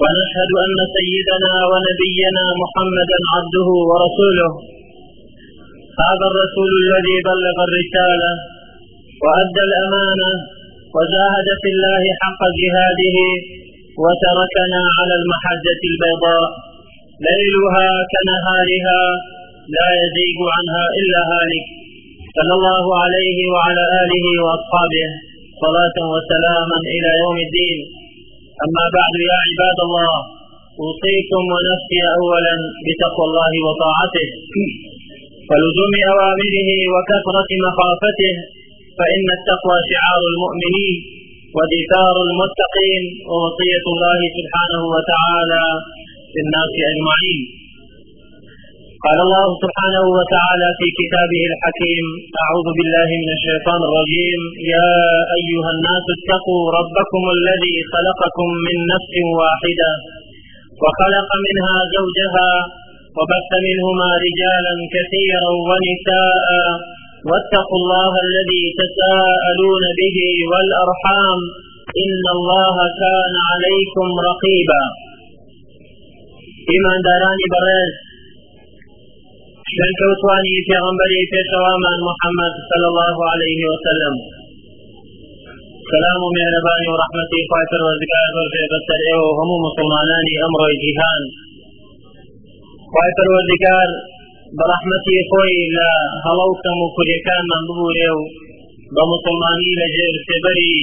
ونشهد 0.00 0.50
أن 0.66 0.78
سيدنا 0.96 1.52
ونبينا 1.70 2.44
محمدا 2.62 3.16
عبده 3.32 3.68
ورسوله 3.90 4.50
هذا 6.06 6.24
الرسول 6.30 6.70
الذي 6.84 7.16
بلغ 7.30 7.56
الرسالة 7.66 8.30
وأدى 9.24 9.60
الأمانة 9.68 10.30
وجاهد 10.94 11.46
في 11.60 11.68
الله 11.74 12.02
حق 12.22 12.40
جهاده 12.60 13.18
وتركنا 14.02 14.80
على 14.96 15.14
المحجة 15.20 15.78
البيضاء 15.92 16.44
ليلها 17.30 17.88
كنهارها 18.12 19.00
لا 19.74 19.86
يزيغ 20.02 20.38
عنها 20.56 20.84
إلا 21.00 21.20
هالك 21.30 21.66
صلى 22.36 22.52
الله 22.58 22.84
عليه 23.02 23.38
وعلى 23.54 23.82
آله 24.02 24.24
وأصحابه 24.44 25.06
صلاة 25.64 25.96
وسلاما 26.12 26.76
إلى 26.94 27.08
يوم 27.22 27.36
الدين 27.48 27.80
أما 28.66 28.84
بعد 28.98 29.14
يا 29.28 29.34
عباد 29.46 29.78
الله 29.88 30.12
أوصيكم 30.84 31.42
ونفسي 31.54 31.98
أولا 32.18 32.54
بتقوى 32.84 33.24
الله 33.28 33.50
وطاعته 33.66 34.28
ولزوم 35.48 35.94
أوامره 36.12 36.68
وكثرة 36.94 37.48
مخافته 37.66 38.32
فإن 38.98 39.26
التقوى 39.38 39.76
شعار 39.90 40.20
المؤمنين 40.32 40.94
ودثار 41.56 42.14
المتقين 42.28 43.02
ووصية 43.30 43.84
الله 43.94 44.18
سبحانه 44.38 44.82
وتعالى 44.94 45.64
للناس 46.34 46.72
أجمعين 46.92 47.40
قال 49.04 49.18
الله 49.26 49.44
سبحانه 49.64 50.04
وتعالى 50.18 50.68
في 50.78 50.86
كتابه 50.98 51.42
الحكيم 51.52 52.06
أعوذ 52.44 52.66
بالله 52.78 53.08
من 53.22 53.28
الشيطان 53.36 53.80
الرجيم 53.88 54.40
يا 54.74 54.90
أيها 55.38 55.68
الناس 55.76 56.04
اتقوا 56.16 56.62
ربكم 56.78 57.22
الذي 57.36 57.76
خلقكم 57.94 58.48
من 58.66 58.76
نفس 58.94 59.12
واحدة 59.40 59.90
وخلق 60.82 61.28
منها 61.46 61.76
زوجها 61.96 62.50
وبث 63.18 63.50
منهما 63.68 64.10
رجالا 64.26 64.72
كثيرا 64.94 65.50
ونساء 65.68 66.46
واتقوا 67.28 67.78
الله 67.82 68.12
الذي 68.26 68.64
تساءلون 68.82 69.84
به 70.00 70.18
والأرحام 70.50 71.38
إن 72.04 72.22
الله 72.36 72.76
كان 73.02 73.32
عليكم 73.50 74.06
رقيبا 74.28 74.82
إيمان 76.72 76.98
داراني 77.08 77.46
برز 77.56 77.92
شان 79.78 79.92
كوتواني 79.98 80.58
پیغمبری 80.68 81.18
پیشوامان 81.32 81.98
محمد 82.06 82.54
صلى 82.70 82.86
الله 82.92 83.16
علیه 83.32 83.62
و 83.72 83.76
سلم 83.86 84.14
سلام 85.92 86.20
و 86.24 86.28
مهربانی 86.38 86.86
و 86.94 86.96
رحمتی 87.02 87.40
خواهی 87.52 87.66
پروردگار 87.74 88.28
برجه 88.38 88.62
بسر 88.72 89.00
ایو 89.12 89.22
همو 89.38 89.56
مسلمانانی 89.66 90.32
امر 90.48 90.60
جهان 90.86 91.22
خواهی 92.94 93.14
پروردگار 93.20 93.88
برحمتی 94.58 95.16
خوی 95.30 95.56
لهلوکم 95.78 96.78
و 96.84 96.90
کلیکان 96.98 97.42
من 97.54 97.62
ببوریو 97.72 98.16
بمسلمانی 98.96 99.70
لجر 99.80 100.14
سبری 100.28 100.78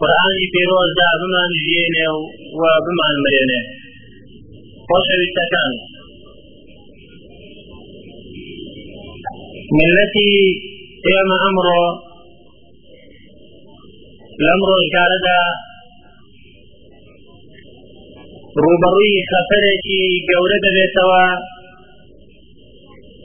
قرآنی 0.00 0.46
پیروز 0.56 0.92
دا 1.00 1.08
بمان 1.20 1.50
جینه 1.64 2.08
و 2.62 2.74
بمان 2.86 3.14
مرینه 3.24 3.60
خوش 4.88 5.08
ویستکان 5.18 5.72
ملەتی 9.76 10.34
ئێمە 11.08 11.36
ئەمڕۆ 11.42 11.82
لەم 14.44 14.60
ڕۆژگارەدا 14.68 15.40
ڕوبەڕووی 18.64 19.26
خەفەرێکی 19.30 20.02
گەورە 20.28 20.58
دەبێتەوە 20.64 21.26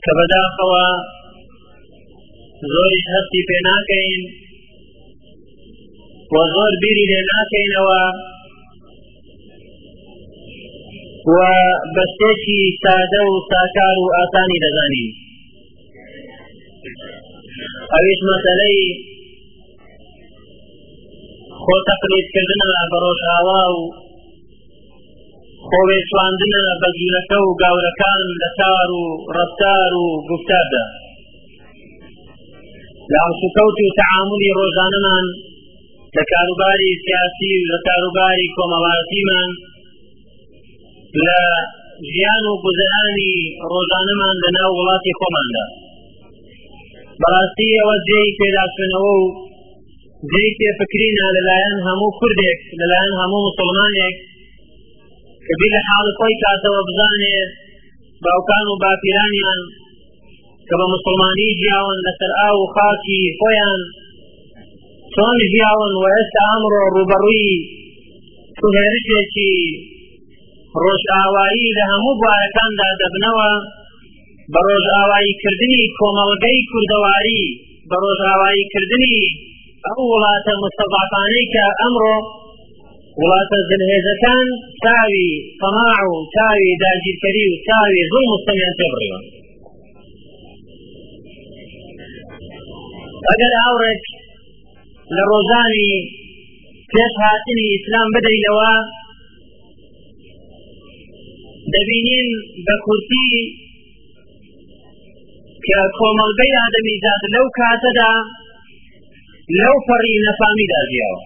کە 0.04 0.12
بەداخەوە 0.18 0.88
زۆری 2.72 3.02
هەستی 3.12 3.42
پێ 3.48 3.58
ناکەین 3.68 4.12
و 6.34 6.36
زۆر 6.54 6.72
بیری 6.82 7.06
لێ 7.12 7.22
ناکەینەوە 7.32 8.04
و 11.34 11.38
بەستێکی 11.96 12.60
سادە 12.84 13.22
و 13.30 13.34
ساکار 13.50 13.96
و 14.02 14.08
ئاسانی 14.18 14.62
دەزانین 14.66 15.12
ئەوش 17.96 18.20
مەسلەی 18.28 18.82
خۆ 21.62 21.76
تەقلیدکردن 21.88 22.62
بە 22.92 22.98
ڕۆژاوا 23.06 23.64
و 23.76 23.80
خۆێشواندنە 25.68 26.64
بەگیرەکە 26.82 27.38
و 27.46 27.50
گاورەکان 27.62 28.22
لە 28.42 28.50
تار 28.60 28.90
و 29.02 29.06
ڕفتار 29.36 29.92
و 30.04 30.08
گفتاردا 30.30 30.84
لاوسکەوت 33.14 33.78
و 33.86 33.96
تعاملی 34.02 34.56
ڕۆژانەمان 34.60 35.26
لە 36.16 36.24
کاروباری 36.32 36.92
سیاسی 37.06 37.52
و 37.60 37.68
لە 37.72 37.78
کاروباری 37.88 38.48
کۆمەڵاتیمان 38.58 39.50
لە 41.26 41.42
ژیان 42.12 42.44
و 42.52 42.54
گوزرانی 42.64 43.32
ڕۆژانەمان 43.72 44.36
لە 44.44 44.50
ناو 44.56 44.72
وڵاتی 44.80 45.14
خۆماندا 45.20 45.66
بەڕاستی 47.22 47.78
ئەوە 47.78 47.96
جێی 48.08 48.32
پێداچنەوە 48.40 49.14
و 49.22 49.26
جێی 50.32 50.50
پێفکرینە 50.58 51.28
لەلایەن 51.36 51.78
هەموو 51.88 52.16
کوردێک 52.20 52.60
لەلایەن 52.80 53.14
هەموو 53.22 53.46
مسلمانێک 53.50 54.18
کەبی 55.48 55.68
لە 55.74 55.80
حاڵ 55.88 56.08
خۆی 56.18 56.36
کاتەوە 56.44 56.82
بزانێ 56.88 57.38
باوکان 58.24 58.66
و 58.70 58.80
باپیرانیان 58.82 59.62
کە 60.68 60.74
بە 60.80 60.86
مسلمانی 60.94 61.58
جیاون 61.62 61.98
لەسەر 62.08 62.32
ئا 62.40 62.50
و 62.60 62.64
خاکی 62.74 63.22
خۆیان 63.40 63.80
چۆن 65.14 65.38
ژیاون 65.52 65.94
و 65.98 66.04
ئێستا 66.14 66.42
ئەمڕۆ 66.54 66.82
ڕوبەڕووی 66.96 67.54
سوهێرشێکی 68.60 69.58
ڕۆژئاوایی 70.84 71.74
لە 71.78 71.84
هەموو 71.92 72.20
بارەکاندا 72.24 72.90
دەبنەوە 73.02 73.52
بە 74.52 74.60
ڕۆژاواییکردنی 74.70 75.82
کۆمەڵگەی 75.98 76.58
کوردەواری 76.70 77.44
بە 77.90 77.96
ڕۆژاواییکردنی 78.04 79.20
ئەو 79.86 80.00
وڵاتە 80.12 80.54
مستەضعفانەی 80.64 81.46
کە 81.54 81.66
ئەمڕۆ 81.82 82.16
وڵاتە 83.20 83.58
زنهێزەکان 83.70 84.48
چاوی 84.82 85.26
تەماع 85.60 86.02
و 86.12 86.14
چاوی 86.34 86.70
داگیرکەری 86.84 87.46
و 87.52 87.60
چاوی 87.68 88.02
زوڵ 88.12 88.26
مستەمیان 88.34 88.74
تێبڕیوە 88.80 89.20
ئەگەر 93.28 93.54
هاوڕێک 93.64 94.04
لە 95.16 95.24
ڕۆژانی 95.32 95.94
پێش 96.94 97.14
هاتنی 97.24 97.64
ئیسلام 97.74 98.08
بدەیتەوە 98.16 98.72
دەبینین 101.74 102.30
بە 102.66 102.76
کورتی 102.86 103.28
کە 105.70 105.80
کۆمەلگەی 106.00 106.56
ئادەمی 106.60 106.98
زاد 107.06 107.24
لەو 107.36 107.46
کاتەدا 107.58 108.12
لەو 109.60 109.76
پەڕی 109.88 110.24
نەفامی 110.28 110.70
داژیاوە 110.72 111.22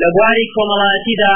لە 0.00 0.08
بواری 0.14 0.46
کۆمەڵاتیدا 0.54 1.34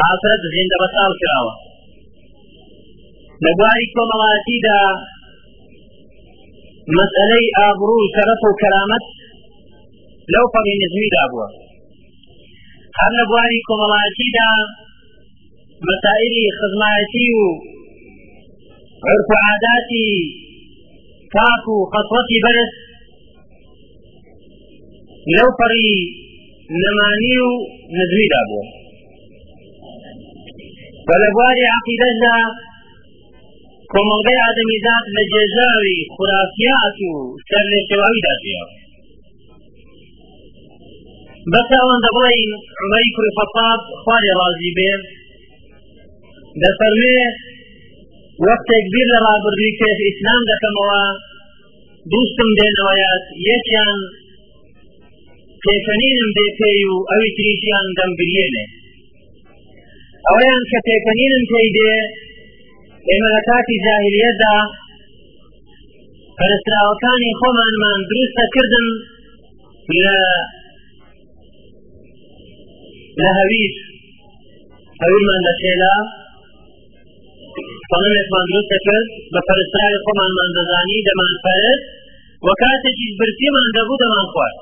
ئافرەت 0.00 0.42
زیندە 0.52 0.76
بەساڵ 0.82 1.12
کراوە 1.20 1.54
لە 3.44 3.50
بواری 3.58 3.86
کۆمەڵاتیدا 3.94 4.80
مەسئلەی 6.98 7.46
ئابروو 7.58 8.10
شەرەف 8.14 8.42
و 8.46 8.56
کەرامەت 8.62 9.04
لەو 10.32 10.46
پەڕی 10.54 10.76
نزمیدا 10.82 11.22
بووە 11.30 11.48
هەر 12.98 13.12
لە 13.18 13.24
بواری 13.30 13.60
کۆمەڵاتیدا 13.68 14.50
مەسائلی 15.88 16.44
خزمەتی 16.58 17.28
و 17.38 17.42
عرف 19.08 19.28
عاداتي 19.42 20.08
كاكو 21.34 21.76
خطوتي 21.92 22.38
قسوەتی 22.44 25.30
لو 25.34 25.46
فري 25.60 25.92
نمانيو 26.84 27.48
نزوي 27.96 28.26
دابو 28.32 28.60
نزویدا 28.62 28.78
عقيدة 30.46 31.04
بە 31.08 31.14
لە 31.22 31.28
بواری 31.36 31.64
عقیدەشدا 31.78 32.34
کۆمەڵگەی 33.94 34.40
ئادەمیزات 34.44 35.04
لە 35.16 35.22
جێژاوی 35.32 35.96
خورافیات 36.14 36.96
و 37.08 37.10
بس 41.52 41.68
اوان 41.82 42.00
دبلين 42.06 42.50
عمر 42.82 43.02
بن 43.14 43.22
الخطاب 43.30 43.80
خوالي 44.02 44.30
راضي 44.42 44.70
به 44.76 44.92
ده 46.60 46.70
وەختێک 48.46 48.84
بیر 48.94 49.08
لە 49.14 49.18
ڕابردی 49.26 49.76
کێف 49.78 49.98
ئیسلام 50.06 50.40
دەکەمەوە 50.50 51.02
دووسم 52.10 52.50
دێنەوەیات 52.58 53.24
یەکیان 53.50 53.98
پێکەنینم 55.64 56.30
بێ 56.36 56.46
پێی 56.58 56.80
و 56.90 56.94
ئەوی 57.10 57.28
تریشیان 57.36 57.86
دەمبرێنێ 57.98 58.66
ئەوەیان 60.28 60.62
کە 60.70 60.78
پێکەنینم 60.88 61.44
پێی 61.50 61.68
دێ 61.78 61.94
ئێمە 63.10 63.28
لە 63.36 63.40
کاتی 63.48 63.76
جاهلیەدا 63.84 64.56
پەرستراوەکانی 66.38 67.32
خۆمانمان 67.40 68.00
دروستەکردن 68.10 68.88
لە 70.02 70.16
لە 73.20 73.28
هەویش 73.38 73.76
هەویمان 75.00 75.40
لە 75.48 75.52
خێلا 75.60 75.96
سەڵمێکمان 77.90 78.44
دروست 78.50 78.70
دەکرد 78.74 79.08
بە 79.32 79.40
پەرستراوی 79.48 80.02
خۆمانمان 80.04 80.50
دەزانی 80.56 81.04
دەمان 81.08 81.32
پەرست 81.44 81.84
وە 82.46 82.54
کاتێکی 82.62 83.06
برتیمان 83.20 83.68
دەبوو 83.76 84.00
دەمان 84.02 84.26
خوارد 84.32 84.58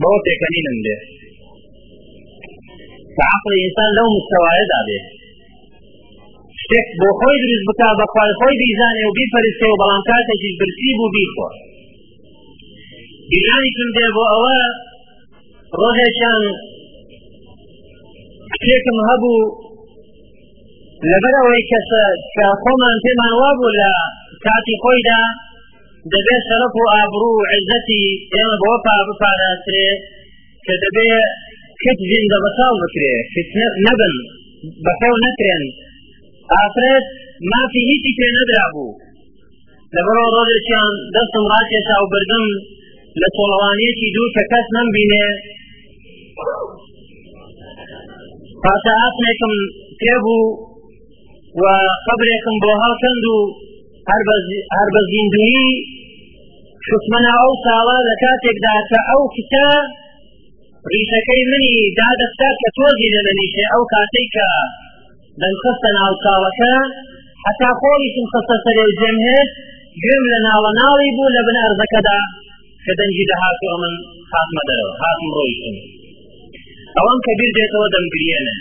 بۆ 0.00 0.12
پێکەنینم 0.26 0.78
دێ 0.86 0.96
عقل 3.34 3.52
ئینسان 3.62 3.90
لەو 3.98 4.08
مستەوایەدا 4.16 4.80
بێت 4.88 5.06
شتێک 6.62 6.88
بۆ 7.00 7.08
خۆی 7.20 7.36
دروست 7.42 7.64
بکا 7.68 7.90
بە 7.98 8.06
خوار 8.12 8.30
خۆی 8.40 8.54
بیزانێ 8.62 9.02
و 9.06 9.14
بیپەرستێ 9.18 9.66
و 9.68 9.78
بەڵام 9.80 10.02
کاتێکی 10.10 10.50
برتی 10.60 10.90
بوو 10.98 11.12
بیخۆ 11.14 11.48
بیرانیکم 13.30 13.88
دێ 13.96 14.06
بۆ 14.16 14.24
ئەوە 14.32 14.58
ڕۆژێکیان 15.80 16.40
شتێکم 18.52 18.98
هەبوو 19.10 19.38
لەبەرەوەی 21.10 21.64
کەسە 21.70 22.02
کۆمان 22.64 22.96
پێمان 23.04 23.34
وابوو 23.40 23.76
لە 23.80 23.88
کاتی 24.44 24.76
خۆیدا 24.82 25.22
دەبێت 26.12 26.42
شەرف 26.48 26.74
و 26.80 26.84
ئابرو 26.94 27.30
و 27.36 27.46
عزەتی 27.54 28.04
ئێمە 28.34 28.56
بۆ 28.62 28.72
پا 28.84 28.94
بپاراترێ 29.08 29.86
کە 30.64 30.74
دەبێت 30.82 31.26
کت 31.82 31.98
زیندە 32.10 32.38
بەساڵ 32.44 32.74
بکرێ 32.82 33.14
نەبن 33.84 34.14
بەخێو 34.84 35.16
نەکرێن 35.24 35.64
ئافرەت 36.54 37.06
مافی 37.50 37.82
هیچی 37.90 38.10
پێ 38.18 38.28
نەدرا 38.36 38.64
بوو 38.72 38.90
لەبەرەوە 39.96 40.30
ڕۆژێکیان 40.36 40.92
دەستم 41.14 41.44
ڕاکێشا 41.52 41.96
و 42.00 42.10
بردم 42.12 42.44
لە 43.20 43.28
تۆڵەوانێکی 43.36 44.08
دوو 44.14 44.28
کە 44.34 44.42
کەس 44.50 44.66
نەمبینێ 44.76 45.26
پاشا 48.62 48.94
هاتمێکم 49.02 49.54
پێ 50.00 50.16
بوو 50.24 50.44
و 51.62 51.64
قبرێکم 52.08 52.56
بۆ 52.62 52.72
هاچەند 52.82 53.24
و 53.32 53.36
هەر 54.76 54.88
بە 54.94 55.00
زیندوی 55.12 55.64
شمەنا 56.88 57.32
ئەو 57.40 57.52
ساڵا 57.64 57.98
لە 58.08 58.14
کاتێکدا 58.22 58.74
کە 58.90 58.98
ئەو 59.10 59.22
کتە 59.36 59.66
ریشەکەی 60.92 61.42
منی 61.50 61.82
دادەستا 62.00 62.48
کە 62.60 62.68
تۆزی 62.76 63.10
لە 63.14 63.20
منیشێ 63.28 63.64
ئەو 63.72 63.82
کاتێک 63.94 64.28
کە 64.36 64.46
دەنخستە 65.40 65.90
ناو 65.98 66.12
ساڵەکە 66.24 66.74
حتا 67.44 67.70
خۆیشم 67.80 68.26
خستە 68.32 68.54
سەر 68.64 68.78
جەمهێت 69.00 69.50
گوێم 70.02 70.24
لە 70.32 70.38
ناوە 70.48 70.70
ناڵی 70.80 71.10
بوو 71.16 71.34
لە 71.36 71.42
بنەرزەکەدا 71.48 72.18
کە 72.84 72.92
دەنجی 72.98 73.24
دەهاتوە 73.30 73.74
من 73.82 73.94
خاتمە 74.30 74.62
دەرەوە 74.68 74.92
هاتم 75.02 75.28
ڕۆیشم 75.36 75.76
ئەوان 76.96 77.18
کە 77.24 77.32
بیر 77.38 77.50
دێتەوە 77.58 77.86
دەمگرێنە 77.94 78.56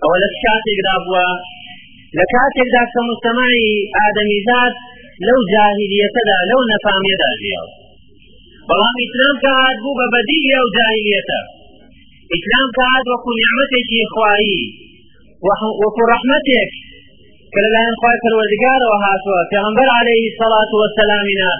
ئەوە 0.00 0.16
لە 0.22 0.28
کاتێکدا 0.42 0.96
بووە 1.06 1.28
لە 2.18 2.24
ذات 2.34 2.54
لو 2.96 3.02
مستەمای 3.10 3.62
ئادەمیزاد 3.98 4.74
لو 5.28 5.34
نفام 5.48 5.74
يدا 5.86 6.10
نەفامێدا 6.70 7.30
ژیاو 7.42 7.66
إسلام 9.04 9.36
كاد 9.46 9.76
بوبا 9.84 9.90
بوو 9.94 9.98
بە 9.98 10.06
بەدیل 10.14 10.42
لەو 10.52 10.64
جاهلیەتە 10.76 11.40
ئیسلام 12.34 12.68
کات 12.78 13.04
وەکو 13.12 13.30
إخوائي 13.44 14.00
خوایی 14.14 14.60
رحمتك 16.14 16.70
كلا 17.54 17.70
لا 17.74 17.80
ينقرك 17.88 18.24
الوزقار 18.30 18.80
وهاتوا 18.90 19.38
في 19.42 19.46
پێغەمبەر 19.52 19.88
عليه 20.00 20.22
الصلاة 20.32 20.70
وەسەلامینا 20.80 21.52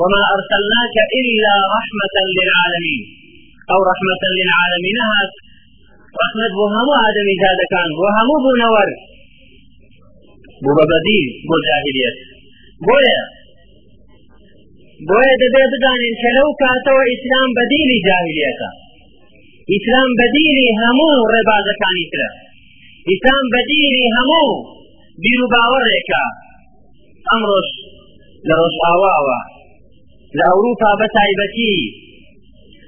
وما 0.00 0.22
أرسلناك 0.36 0.96
إلا 1.20 1.54
رحمة 1.76 2.14
للعالمين 2.40 3.02
أو 3.72 3.78
رحمة 3.92 4.20
للعالمين 4.38 4.98
هات 5.10 5.32
رحمة 6.22 6.46
بوهمو 6.58 6.92
آدمي 7.08 7.34
زادكان 7.44 7.88
بوهمو 7.98 8.36
نورك 8.64 8.94
بوو 10.64 10.72
بە 10.78 10.84
بەدین 10.92 11.16
بۆ 11.48 11.56
جاهلیت 11.66 12.16
بۆیە 12.86 13.18
بۆیە 15.08 15.34
دەبێت 15.42 15.70
بدانین 15.74 16.14
کە 16.20 16.28
لەو 16.38 16.50
کاتەوە 16.62 17.02
ئیسلام 17.10 17.50
بەدینی 17.58 17.96
جاهلیەتە 18.08 18.70
ئیسلام 19.72 20.10
بەدینی 20.20 20.64
هەموو 20.80 21.26
ڕێبازەکانی 21.32 22.06
ترە 22.12 22.30
ئیسلام 23.10 23.44
بەدینی 23.54 24.06
هەموو 24.16 24.48
بیر 25.22 25.40
و 25.44 25.48
باوەڕێکە 25.54 26.22
ئەمڕۆژ 27.30 27.68
لە 28.46 28.54
ڕۆژاواوە 28.60 29.40
لە 30.36 30.42
ئەوروپا 30.50 30.90
بە 31.00 31.06
تایبەتی 31.16 31.78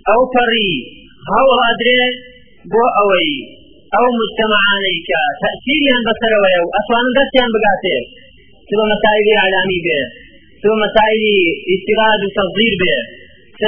ئەو 0.09 0.23
پەڕی 0.35 0.73
هەوڵ 1.33 1.59
ئەدرێ 1.67 2.03
بۆ 2.73 2.83
ئەوەی 2.97 3.31
او 3.99 4.05
مجتمعانەیکە 4.21 5.19
تەسیریان 5.41 6.03
بەسەرەوەیە 6.09 6.61
و 6.65 6.73
ئەتوانن 6.77 7.13
دەستیان 7.19 7.51
بگاتێت 7.55 8.07
چ 8.69 8.71
بە 8.79 8.85
مەسایلی 8.93 9.35
علامی 9.45 9.81
بێ 9.87 10.01
چ 10.61 10.63
بە 10.71 10.75
مەسایلی 10.85 11.37
ئیستیراج 11.71 12.21
و 12.25 12.29
تەزیر 12.39 12.75
بێ 12.83 12.97
چ 13.61 13.63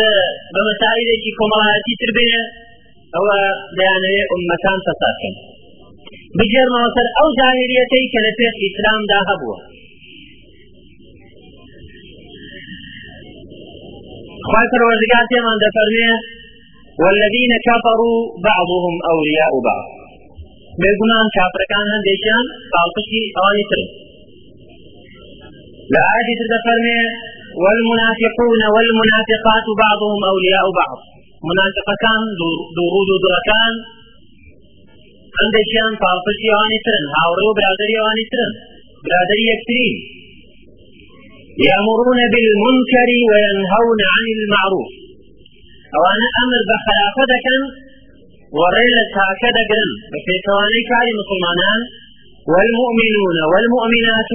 بە 0.54 0.60
مەسایلێکی 0.68 1.30
کۆمەڵایەتی 1.38 1.94
تر 2.00 2.10
بێ 2.16 2.28
ئەوە 3.14 3.36
دەیانەیە 3.78 4.24
ئومەتان 4.32 4.78
تەساکەن 4.86 5.34
بگێڕمەوە 6.38 6.90
سەر 6.96 7.06
ئەو 7.16 7.28
جاهلیەتەی 7.38 8.06
کە 8.12 8.18
لە 8.26 8.32
پێش 8.38 8.54
ئیسلامدا 8.64 9.20
هەبووە 9.30 9.58
خواهی 14.48 14.68
پروردگار 14.72 15.24
والذين 17.02 17.52
كفروا 17.66 18.18
بعضهم 18.46 18.94
أولياء 19.12 19.52
بعض 19.66 19.86
بێگونان 20.80 21.26
کافرەکانە 21.36 21.96
دەیان 22.08 22.46
ساڵپشتی 22.70 23.22
ئەوانی 23.36 23.64
تر 23.70 23.80
لە 25.92 26.00
ئاجی 26.10 26.34
تر 26.38 26.48
دەفەرمێ 26.54 27.02
والمنافقون 27.62 28.58
والمنافقات 28.74 29.66
بعضهم 29.82 30.20
أولياء 30.32 30.66
بعض 30.78 30.98
منافقەکان 31.48 32.20
دوڕود 32.76 33.08
دو 33.10 33.16
دركان 33.24 33.74
هەندێکیان 35.38 35.92
پاڵپشتی 36.02 36.50
ئەوانی 36.52 36.78
ترن 36.86 37.04
هاوڕێ 37.16 37.42
و 37.48 37.56
برادري 37.58 37.94
ئەوانی 37.98 38.26
ترن 38.32 38.52
برادری 39.06 39.44
یەکترین 39.52 39.96
يأمرون 41.68 42.20
بالمنكر 42.32 43.08
وينهون 43.30 44.00
عن 44.14 44.24
المعروف 44.36 44.90
أو 45.96 46.00
أنا 46.14 46.26
أمر 46.42 46.60
بخلافة 46.70 47.34
كان 47.46 47.62
وەڕێ 48.58 48.84
لە 48.96 49.04
چاکە 49.14 49.48
في 50.26 50.34
ثواني 50.44 50.80
پێچەوانەی 50.88 51.18
مسلمان 51.20 51.80
والمؤمنون 52.52 53.34
والمؤمنات 53.52 54.30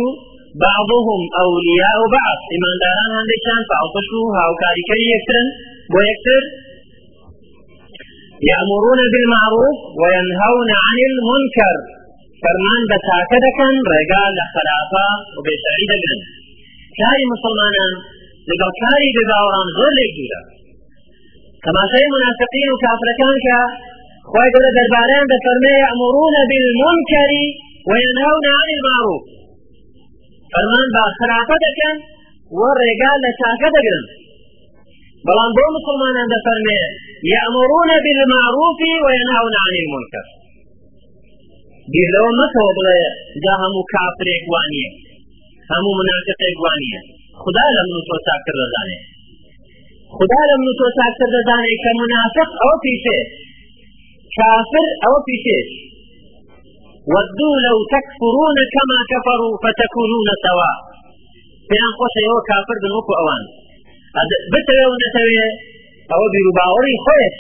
بعضهم 0.66 1.22
أولياء 1.46 2.00
بعض 2.18 2.38
إمان 2.56 2.76
داران 2.84 3.10
هندشان 3.20 3.62
هاو 3.70 3.86
هاوكاري 4.40 4.84
كي 4.90 5.00
يكترن 5.14 5.48
ويكتر 5.96 6.44
يأمرون 8.52 9.02
بالمعروف 9.14 9.78
وينهون 10.02 10.70
عن 10.86 10.96
المنكر 11.12 11.76
فرمان 12.44 12.82
بتاكد 12.92 13.44
كان 13.60 13.76
رجال 13.96 14.36
خلافة 14.56 15.06
وبسعيد 15.36 15.90
دقن 16.00 16.20
كاري 17.00 17.24
مسلمان 17.34 17.76
لقد 18.50 18.72
كاري 18.82 19.08
بباوران 19.16 19.68
غير 19.78 19.92
ليجورا 19.98 20.42
كما 21.64 21.82
شيء 21.94 22.06
منافقين 22.16 22.68
وكافر 22.74 23.08
كان 23.22 23.36
خواهي 24.34 24.50
قولة 24.56 24.72
درباران 24.80 25.24
دفرمي 25.34 25.72
يأمرون 25.86 26.36
بالمنكر 26.50 27.32
وينهون 27.90 28.44
عن 28.58 28.68
المعروف 28.76 29.24
فرمان 30.54 30.86
باخرافة 30.96 31.54
دكن 31.66 31.94
والرجال 32.58 33.18
لشاكة 33.26 33.68
دكن 33.78 34.02
بلان 35.28 35.50
دو 35.58 35.66
مسلمان 35.78 36.18
دفرمي 36.34 36.80
يأمرون 37.36 37.90
بالمعروف 38.06 38.80
وينهون 39.06 39.54
عن 39.64 39.74
المنكر 39.84 40.26
بیر 41.94 42.10
لەوە 42.16 42.32
مەکەوە 42.42 42.72
بڵێ 42.80 43.00
جا 43.46 43.54
هەموو 43.64 43.84
کافرێک 43.94 44.44
وانە 44.54 44.84
هەموو 45.72 45.98
مناققێک 46.00 46.58
وانە 46.66 47.00
خدا 47.44 47.66
لە 47.76 47.82
من 47.92 48.00
تۆ 48.10 48.16
چاکر 48.28 48.56
دەزانێ 48.62 49.00
خدا 50.18 50.42
لە 50.50 50.56
من 50.64 50.70
تۆ 50.80 50.86
چاکر 51.00 51.28
دەزانێ 51.36 51.74
کە 51.84 51.90
منافق 52.02 52.50
ئەو 52.62 52.74
پیشێت 52.86 53.30
كافر 54.40 54.86
أو 55.08 55.14
في 55.26 55.34
شيش 55.46 55.70
ودوا 57.14 57.56
لو 57.68 57.78
تكفرون 57.94 58.58
كما 58.76 59.00
كفروا 59.14 59.54
فتكونون 59.64 60.28
سواء 60.46 60.78
پێیان 61.72 61.92
خۆشە 62.00 62.20
ئەوە 62.28 62.40
کافر 62.50 62.78
بن 62.84 62.92
وەکو 62.98 63.14
ئەوان 63.20 63.44
بتەوێ 64.54 64.86
و 64.92 64.96
نەتەوێ 65.04 65.46
ئەوە 66.12 66.28
بیرروباوەڕی 66.34 66.96
خۆیت 67.06 67.36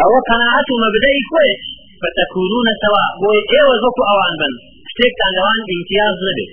ئەوە 0.00 0.18
قەناعەت 0.28 0.68
و 0.70 0.76
مەبدەی 0.84 1.18
خۆیت 1.30 1.60
فتەکوونە 2.00 2.72
سەوا 2.82 3.04
بۆی 3.20 3.40
ئێوە 3.54 3.74
وەکو 3.84 4.02
ئەوان 4.10 4.34
بن 4.40 4.52
شتێکتان 4.92 5.30
لەوان 5.36 5.58
ئیمتیاز 5.70 6.16
نەبێت 6.28 6.52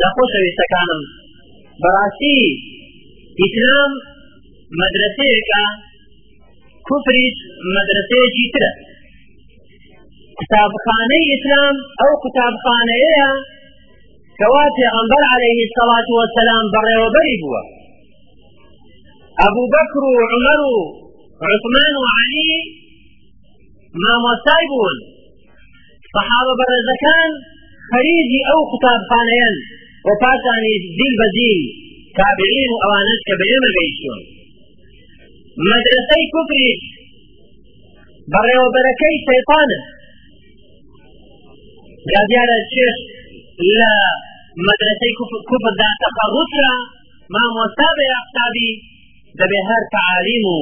لە 0.00 0.08
خۆشەویستەکانم 0.14 1.02
بەڕاستی 1.82 2.42
ئیسلام 3.38 3.92
مەدرسەیەکە 4.80 5.62
كفريش 6.88 7.36
مدرسة 7.74 8.20
كتاب 8.40 8.74
كتابخانه 10.40 11.16
اسلام 11.36 11.76
او 12.02 12.10
كتاب 12.24 12.32
كتابخانه 12.32 13.02
كواتي 14.40 14.84
أنبر 15.00 15.22
عليه 15.34 15.58
الصلاة 15.68 16.08
والسلام 16.18 16.62
بره 16.74 16.96
وبري 17.02 17.34
هو 17.42 17.54
ابو 19.48 19.62
بكر 19.76 20.02
وعمر 20.18 20.62
وعثمان 21.40 21.92
وعلي 22.02 22.52
ما 24.02 24.12
مصايبون 24.26 24.96
صحابة 26.16 26.52
برزكان 26.60 27.30
خريجي 27.92 28.40
او 28.52 28.58
كتاب 28.72 29.00
خانيان 29.12 29.54
وفاتاني 30.06 30.72
زيل 30.96 31.14
بزيل 31.20 31.60
تابعين 32.20 32.68
واوانات 32.74 33.20
كبير 33.30 33.60
بيشون 33.76 34.20
مدرسەی 35.70 36.24
کوفریش 36.34 36.80
بەڕێوەبەرەکەی 38.32 39.16
شەیطانە 39.26 39.80
جا 42.10 42.22
دیارە 42.30 42.58
چێش 42.72 42.98
لە 43.78 43.90
مدرسەی 44.66 45.12
کوفردا 45.48 45.90
تەقەڕوترا 46.02 46.74
مامۆستا 47.32 47.88
بێ 47.96 48.06
ئەقتابی 48.14 48.70
دەبێ 49.38 49.60
هەر 49.68 49.82
تعالیم 49.94 50.44
و 50.54 50.58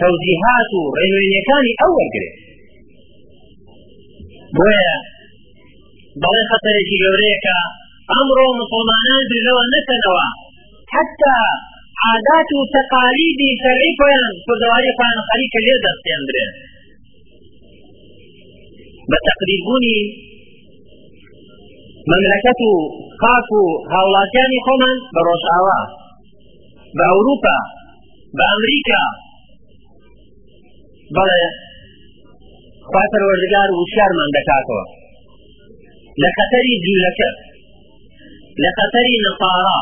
تەوجیهات 0.00 0.70
و 0.76 0.80
ڕێنوێنیەکانی 1.00 1.78
ئەو 1.80 1.90
وەرگێت 1.98 2.32
بۆیە 4.54 4.90
بەڵێ 6.22 6.42
خەتەرێکی 6.50 7.00
گەورەیەکە 7.04 7.58
ئەمڕۆ 8.12 8.46
مسلمانان 8.62 9.24
لەوە 9.46 9.64
نەکەنەوە 9.74 10.26
حتى 10.94 11.30
عادات 12.10 12.48
و 12.58 12.62
تقاليد 12.78 13.40
شرعية 13.62 14.36
فزواري 14.46 14.90
فان 14.98 15.16
خليك 15.30 15.54
ليه 15.64 15.78
دست 15.86 16.06
اندرين 16.18 16.52
بتقريبوني 19.12 19.98
مملكت 22.12 22.60
و 22.70 22.72
خاک 23.22 23.50
و 23.58 23.62
هاوڵاتیانی 23.92 24.58
خۆمان 24.66 24.96
بە 25.14 25.20
ڕۆژئاوا 25.28 25.78
بە 26.96 27.04
ئەوروپا 27.10 27.56
بە 28.36 28.42
ئەمریکا 28.50 29.02
بەڵێ 31.16 31.42
خواتەروەردگار 32.90 33.68
وشارمان 33.80 34.28
دەکاتەوە 34.36 34.84
لە 36.22 36.28
خەتەری 36.36 36.76
جوولەکە 36.84 37.30
لە 38.62 38.70
خەتەری 38.78 39.16
نەپارا 39.26 39.80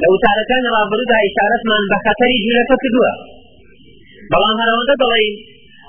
لە 0.00 0.06
وتارەکان 0.12 0.64
ڕابردا 0.74 1.16
ئشارەتمان 1.26 1.82
بە 1.90 1.96
خەتەری 2.04 2.38
ژوورەکە 2.42 2.76
کردووە 2.82 3.12
بەڵام 4.30 4.56
هەرەوەندە 4.62 4.94
دەڵێین 5.02 5.30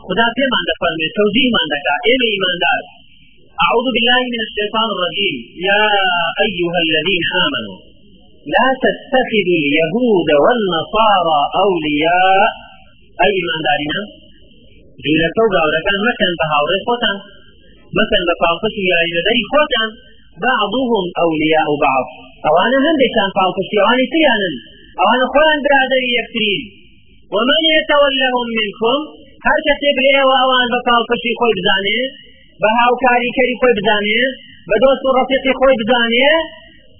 خدا 0.05 0.25
پێمان 0.37 0.63
دەفەرمێت 0.69 1.11
تەوجیهمان 1.17 1.67
دەکات 1.73 2.01
ئێمە 2.09 2.49
دار 2.63 2.83
أعوذ 3.65 3.87
بالله 3.95 4.19
من 4.33 4.41
الشيطان 4.47 4.87
الرجيم 4.95 5.35
يا 5.67 5.81
أيها 6.45 6.77
الذين 6.85 7.23
آمنوا 7.45 7.77
لا 8.53 8.65
تتخذوا 8.83 9.59
اليهود 9.65 10.29
والنصارى 10.43 11.39
أولياء 11.63 12.41
أي 13.25 13.31
إيمان 13.39 13.59
دارنا 13.67 14.01
جولة 15.03 15.27
توبة 15.37 15.59
ولكن 15.67 15.93
مكان 16.09 16.31
بهاوري 16.41 16.77
خوتان 16.87 17.17
مكان 17.99 18.21
بفاقش 18.29 18.75
يا 18.89 18.97
إلدي 19.05 19.39
خوتان 19.53 19.89
بعضهم 20.49 21.03
أولياء 21.25 21.67
بعض 21.87 22.05
أو 22.47 22.53
أنا 22.65 22.77
هم 22.85 22.95
بيشان 23.01 23.29
فالكسي 23.37 23.75
وأنا 23.83 24.03
سيانا 24.13 24.51
أو 25.01 25.05
أنا 25.15 25.23
قرآن 25.35 25.57
برادري 25.65 26.09
يكترين 26.19 26.61
ومن 27.35 27.59
يتولهم 27.77 28.45
منكم 28.59 28.97
هل 29.47 29.57
كتب 29.67 29.95
لي 30.07 30.17
وأوان 30.29 30.67
بفالكسي 30.73 31.31
خوي 31.39 31.51
بزاني 31.57 31.97
بهاوكاري 32.63 33.27
كري 33.35 33.53
خوي 33.61 33.71
بزاني 33.79 34.17
بدوس 34.69 34.99
رفيقي 35.19 35.51
خوي 35.59 35.73
بزاني 35.81 36.23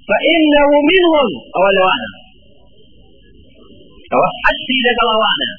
فإنه 0.08 0.68
منهم 0.92 1.30
أو 1.58 1.64
لو 1.78 1.86
أنا 1.96 2.10
أو 4.16 4.22
حسي 4.44 4.76
لك 4.88 5.00
أنا 5.34 5.52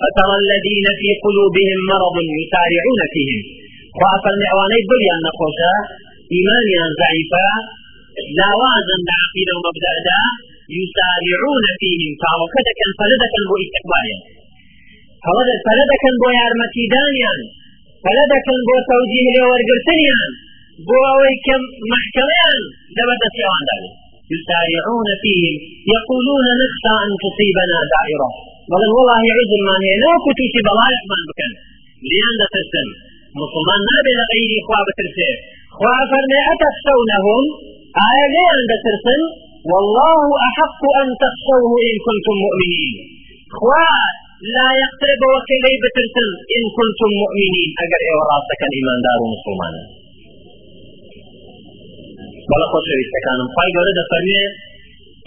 فترى 0.00 0.34
الذين 0.44 0.86
في 1.00 1.08
قلوبهم 1.24 1.78
مرض 1.92 2.16
يسارعون 2.40 3.00
فيهم 3.14 3.40
وأصل 4.00 4.32
معواني 4.42 4.76
الدنيا 4.82 5.14
نقوشا 5.28 5.72
إيمانيان 6.34 6.90
ضعيفة 7.02 7.44
لاوازن 8.38 9.00
لعقيدة 9.08 9.52
ومبدأ 9.56 9.94
دا 10.08 10.20
يسارعون 10.80 11.64
فيهم 11.80 12.12
فعوكتك 12.22 12.78
فلدك 12.98 13.34
بو 13.48 13.54
استقبالا 13.64 14.16
الفلدك 15.56 16.02
بو 16.20 16.28
يارمتي 16.38 16.82
دانيا 16.96 17.32
فلدك 18.04 18.46
بو 18.66 18.74
توجيه 18.92 19.26
لي 19.34 19.42
ورقرتنيان 19.50 20.30
بو 20.86 20.96
أويكم 21.12 21.60
لبدا 23.00 23.28
سيوان 23.36 23.62
دانيان 23.70 23.84
يسارعون 24.34 25.08
فيهم 25.22 25.54
يقولون 25.94 26.44
نخشى 26.62 26.92
أن 27.06 27.10
تصيبنا 27.24 27.78
دائرة 27.94 28.28
ولن 28.70 28.90
والله 28.96 29.20
يعز 29.30 29.50
المانيا 29.60 29.94
لا 30.02 30.08
لو 30.12 30.16
كنت 30.24 30.40
تصيب 30.46 30.66
الله 30.72 30.90
بكن 31.30 31.50
لأن 32.10 32.36
تسلم 32.54 32.88
مسلمان 33.42 33.80
نابل 33.90 34.16
غيري 34.30 34.58
خواب 34.66 34.86
ترسيه 34.98 35.36
وافرمي 35.82 36.40
أتخشونهم 36.52 37.42
آية 38.12 38.36
عند 38.54 38.70
ترسل 38.84 39.20
والله 39.72 40.22
أحق 40.48 40.80
أن 41.02 41.08
تخشوه 41.22 41.70
إن 41.86 41.94
كنتم 42.06 42.34
مؤمنين 42.46 42.94
خوا 43.58 43.94
لا 44.56 44.68
يقترب 44.82 45.20
وكيلي 45.34 45.72
بترسل 45.82 46.28
إن 46.56 46.62
كنتم 46.78 47.10
مؤمنين 47.22 47.68
أجر 47.84 48.00
إيه 48.08 48.18
راسك 48.32 48.60
الإيمان 48.68 48.98
دار 49.06 49.20
مسلمان 49.36 49.74
بلا 52.50 52.66
خوش 52.72 52.86
ريسة 52.98 53.18
كان 53.24 53.38
مخواي 53.46 53.70
قولد 53.76 53.98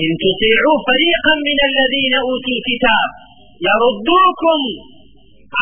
إن 0.05 0.09
تطيعوا 0.23 0.77
فريقا 0.89 1.33
من 1.49 1.57
الذين 1.69 2.13
أوتوا 2.27 2.53
الكتاب 2.57 3.09
يردوكم 3.69 4.59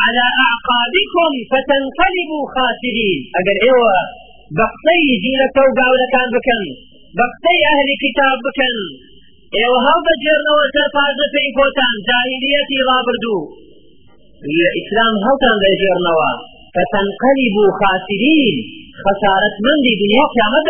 على 0.02 0.24
أعقابكم 0.44 1.30
فتنقلبوا 1.50 2.42
خاسرين 2.54 3.18
أجر 3.38 3.56
إيه 3.68 3.76
بە 4.56 4.64
قسەی 4.72 5.10
ژینەکە 5.22 5.60
و 5.66 5.70
گاورەکان 5.78 6.28
بکەن 6.36 6.62
بە 7.16 7.24
قسەی 7.32 7.64
ئەهلی 7.66 7.96
کتاب 8.04 8.36
بکەن 8.46 8.76
ئێوە 9.56 9.78
هەڵ 9.86 10.00
بەجێرنەوە 10.08 10.64
سەر 10.74 10.88
پارزەکەی 10.96 11.54
خۆتان 11.56 11.94
جاهیلیەتی 12.08 12.84
ڕابردوو 12.88 13.42
لە 14.58 14.66
ئیسلام 14.76 15.14
هەڵتان 15.26 15.56
دەژێرنەوە 15.64 16.30
فتنقلبوا 16.74 17.68
خاسرين 17.80 18.56
خسارة 19.02 19.48
من 19.64 19.78
دي 19.84 19.92
دنيا 20.02 20.24
قيامة 20.34 20.62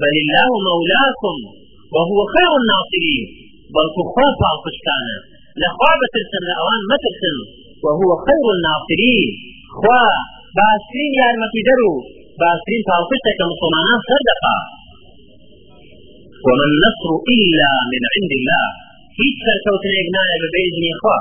بل 0.00 0.14
الله 0.22 0.48
مولاكم 0.68 1.38
وهو 1.94 2.18
خير 2.34 2.50
الناصرين 2.60 3.24
بل 3.74 3.86
كخاف 3.96 4.38
عقشتانا 4.54 5.16
لخواب 5.60 6.00
ترسن 6.14 6.42
لأوان 6.50 6.80
ما 6.90 6.96
ترسن 7.04 7.36
وهو 7.84 8.08
خير 8.26 8.44
الناصرين 8.56 9.26
خوا 9.78 10.04
باسرين 10.56 11.12
يا 11.20 11.26
المتدرو 11.34 11.92
باشترین 12.40 12.82
تاڵپشتێک 12.88 13.34
کە 13.38 13.44
مسلمانان 13.52 13.98
سەر 14.08 14.20
دەقا 14.30 14.58
ومن 16.46 16.70
نصر 16.84 17.08
إلا 17.34 17.72
من 17.92 18.02
عند 18.14 18.32
الله 18.38 18.64
هیچ 19.20 19.34
سەرکەوتنێک 19.46 20.06
نایە 20.16 20.36
بە 20.42 20.48
بێزنی 20.54 20.92
خوا 21.00 21.18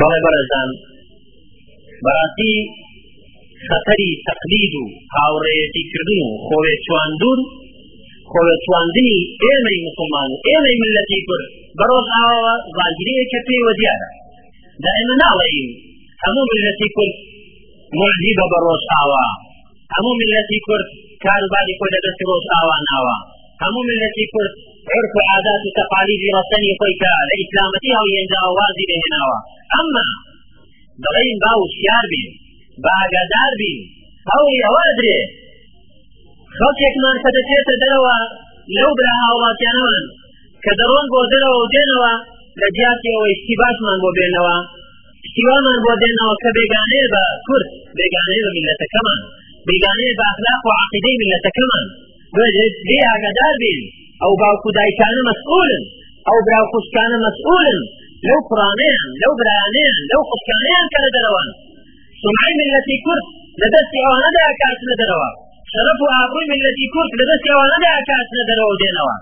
بەڵێ 0.00 0.18
بەرەزان 0.24 0.68
بەڕاستی 2.04 2.54
خەتەری 3.66 4.10
تەقلید 4.26 4.74
و 4.80 4.84
هاوڕێتی 5.14 5.82
کردن 5.92 6.20
و 6.26 6.30
خۆوێ 6.46 6.72
چواندون 6.86 7.40
خۆوێ 8.30 8.54
چواندنی 8.64 9.16
ئێمەی 9.44 9.78
مسلمان 9.86 10.28
و 10.32 10.36
ئێمەی 10.50 10.76
ملەتی 10.82 11.20
کورد 11.26 11.48
بەڕۆژ 11.78 12.06
ئاوە 12.14 12.50
زانگیرەیە 12.76 13.24
کە 13.32 13.38
پێی 13.46 13.62
وە 13.66 13.72
دیارە 13.80 14.08
دا 14.82 14.88
ئێمە 14.98 15.14
ناڵێین 15.24 15.68
هەموو 16.22 16.44
ملەتی 16.54 16.90
کورد 16.96 17.16
مردی 17.98 18.30
بە 18.38 18.44
بەڕۆژ 18.52 18.82
ئاوا 18.94 19.26
هەموو 19.94 20.18
ملەتی 20.22 20.58
کورد 20.66 20.86
کاروباری 21.24 21.76
خۆی 21.78 21.92
لە 21.94 22.00
دەستی 22.04 22.24
ڕۆژ 22.30 22.44
ئاوا 22.54 22.76
ناوە 22.90 23.16
هەموو 23.62 23.86
ملەتی 23.90 24.26
کورد 24.32 24.52
عرف 24.94 25.12
و 25.16 25.20
عادات 25.32 25.62
و 25.66 25.74
تەقالیدی 25.78 26.28
ڕەسەنی 26.36 26.72
خۆی 26.78 26.94
کە 27.02 27.10
لە 27.28 27.34
ئیسلامەتی 27.40 27.96
هەڵیێنراوە 27.98 28.50
وازی 28.58 28.86
لێهێناوە 28.90 29.38
ئەمما 29.74 30.04
دەڵێین 31.04 31.38
با 31.42 31.52
وشیار 31.62 32.04
بین 32.12 32.28
با 32.84 32.90
ئاگادار 33.00 33.52
بین 33.60 33.78
هەوڵی 34.32 34.60
ئەوە 34.64 34.84
درێ 34.98 35.20
خەڵکێکمان 36.58 37.16
کە 37.22 37.30
دەچێتە 37.36 37.74
دەرەوە 37.82 38.16
لەو 38.76 38.90
برا 38.98 39.14
هاوڵاتیانەوەن 39.24 40.04
کە 40.64 40.72
دەڕۆن 40.80 41.06
بۆ 41.12 41.20
دەرەوە 41.32 41.58
و 41.62 41.66
دێنەوە 41.74 42.12
لە 42.60 42.66
جیاتی 42.76 43.08
ئەوەی 43.14 43.34
شتی 43.40 43.54
باشمان 43.62 43.98
بۆ 44.02 44.10
بێنەوە 44.18 44.56
شتیوامان 45.28 45.78
بۆ 45.84 45.92
دێنەوە 46.02 46.34
کە 46.42 46.48
بێگانێ 46.56 47.04
بە 47.12 47.22
کورد 47.46 47.68
بێگانەیە 47.96 48.42
بە 48.44 48.50
میلەتەکەمان 48.56 49.20
بێگانەیە 49.66 50.14
بە 50.18 50.24
ئەخلاق 50.28 50.62
و 50.66 50.70
عقیدەی 50.82 51.16
میلەتەکەمان 51.22 51.84
بێ 52.34 52.46
ئاگادار 53.10 53.54
بین 53.62 53.80
ئەو 54.22 54.32
باوکو 54.40 54.68
دایکانە 54.78 55.22
مەسئولن 55.30 55.82
ئەو 56.28 56.38
براو 56.46 56.66
خوشکانە 56.72 57.18
مەسئولن 57.24 57.78
لەو 58.26 58.40
قڕانەیان 58.48 59.06
لەو 59.22 59.32
برانیان 59.40 59.96
لەو 60.10 60.22
خوشکانیان 60.30 60.86
کە 60.92 60.98
لە 61.04 61.10
دەرەوەن 61.16 61.48
سمعی 62.22 62.54
ملەتی 62.60 62.96
کورد 63.04 63.24
لە 63.60 63.68
دەستی 63.74 64.00
ئەوانەدا 64.04 64.44
کاتنە 64.60 64.94
دەرەوە 65.00 65.30
شەرەف 65.72 65.98
وعبوي 66.02 66.14
ئابرووی 66.18 66.48
ملەتی 66.52 66.86
کورد 66.94 67.10
لە 67.20 67.24
دەستی 67.30 67.52
ئەوانەدا 67.54 67.92
کاتنە 68.10 68.42
دەرەوە 68.50 68.74
دێنەوە 68.82 69.16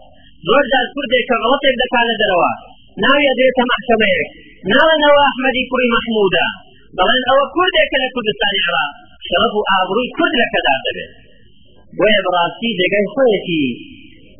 زۆر 0.46 0.64
جار 0.72 0.86
کوردێک 0.94 1.24
کە 1.28 1.36
غڵەتێک 1.42 1.74
دەکات 1.82 2.06
لە 2.10 2.16
دەرەوە 2.22 2.52
ناوی 3.02 3.26
ئەدرێتە 3.30 3.64
مەحکەمەیەک 3.72 4.28
ناوەنەوە 4.72 5.20
احمدي 5.30 5.62
كري 5.70 5.86
محمودا 5.94 6.46
بەڵێن 6.96 7.22
ئەوە 7.28 7.44
کوردێکە 7.54 7.96
لە 8.04 8.08
کوردستانی 8.14 8.60
عراق 8.68 8.92
شەرف 9.26 9.52
و 9.56 9.66
ئابرووی 9.70 10.12
کورد 10.16 10.34
لەکەدا 10.42 10.74
دەبێت 10.86 11.12
بۆیە 11.96 12.20
بڕاستی 12.26 12.70
دەگەن 12.82 13.04
خۆیەتی 13.12 13.64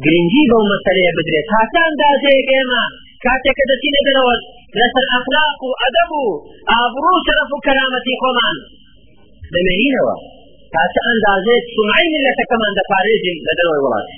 گرنگی 0.05 0.45
بەو 0.51 0.63
مەسەلەیە 0.73 1.13
بدرێت 1.19 1.47
تاکان 1.53 1.93
دازەیەک 2.01 2.49
ئێمە 2.55 2.83
کاتێککە 3.25 3.65
دەچینە 3.71 4.01
دەرەوە 4.09 4.35
لەسەر 4.81 5.07
ئەخلاق 5.15 5.59
و 5.67 5.71
ئەدەب 5.83 6.11
و 6.21 6.27
ئابروو 6.71 7.23
شەرف 7.27 7.51
و 7.55 7.63
کەرامەتی 7.67 8.17
خۆمان 8.23 8.57
دەمێنینەوە 9.55 10.17
تاچە 10.73 11.01
ئەندازێت 11.09 11.65
سومعی 11.75 12.09
ملەتەکەمان 12.15 12.73
دەپارێژین 12.79 13.39
لە 13.47 13.53
دەرەوەی 13.59 13.83
وڵات 13.85 14.09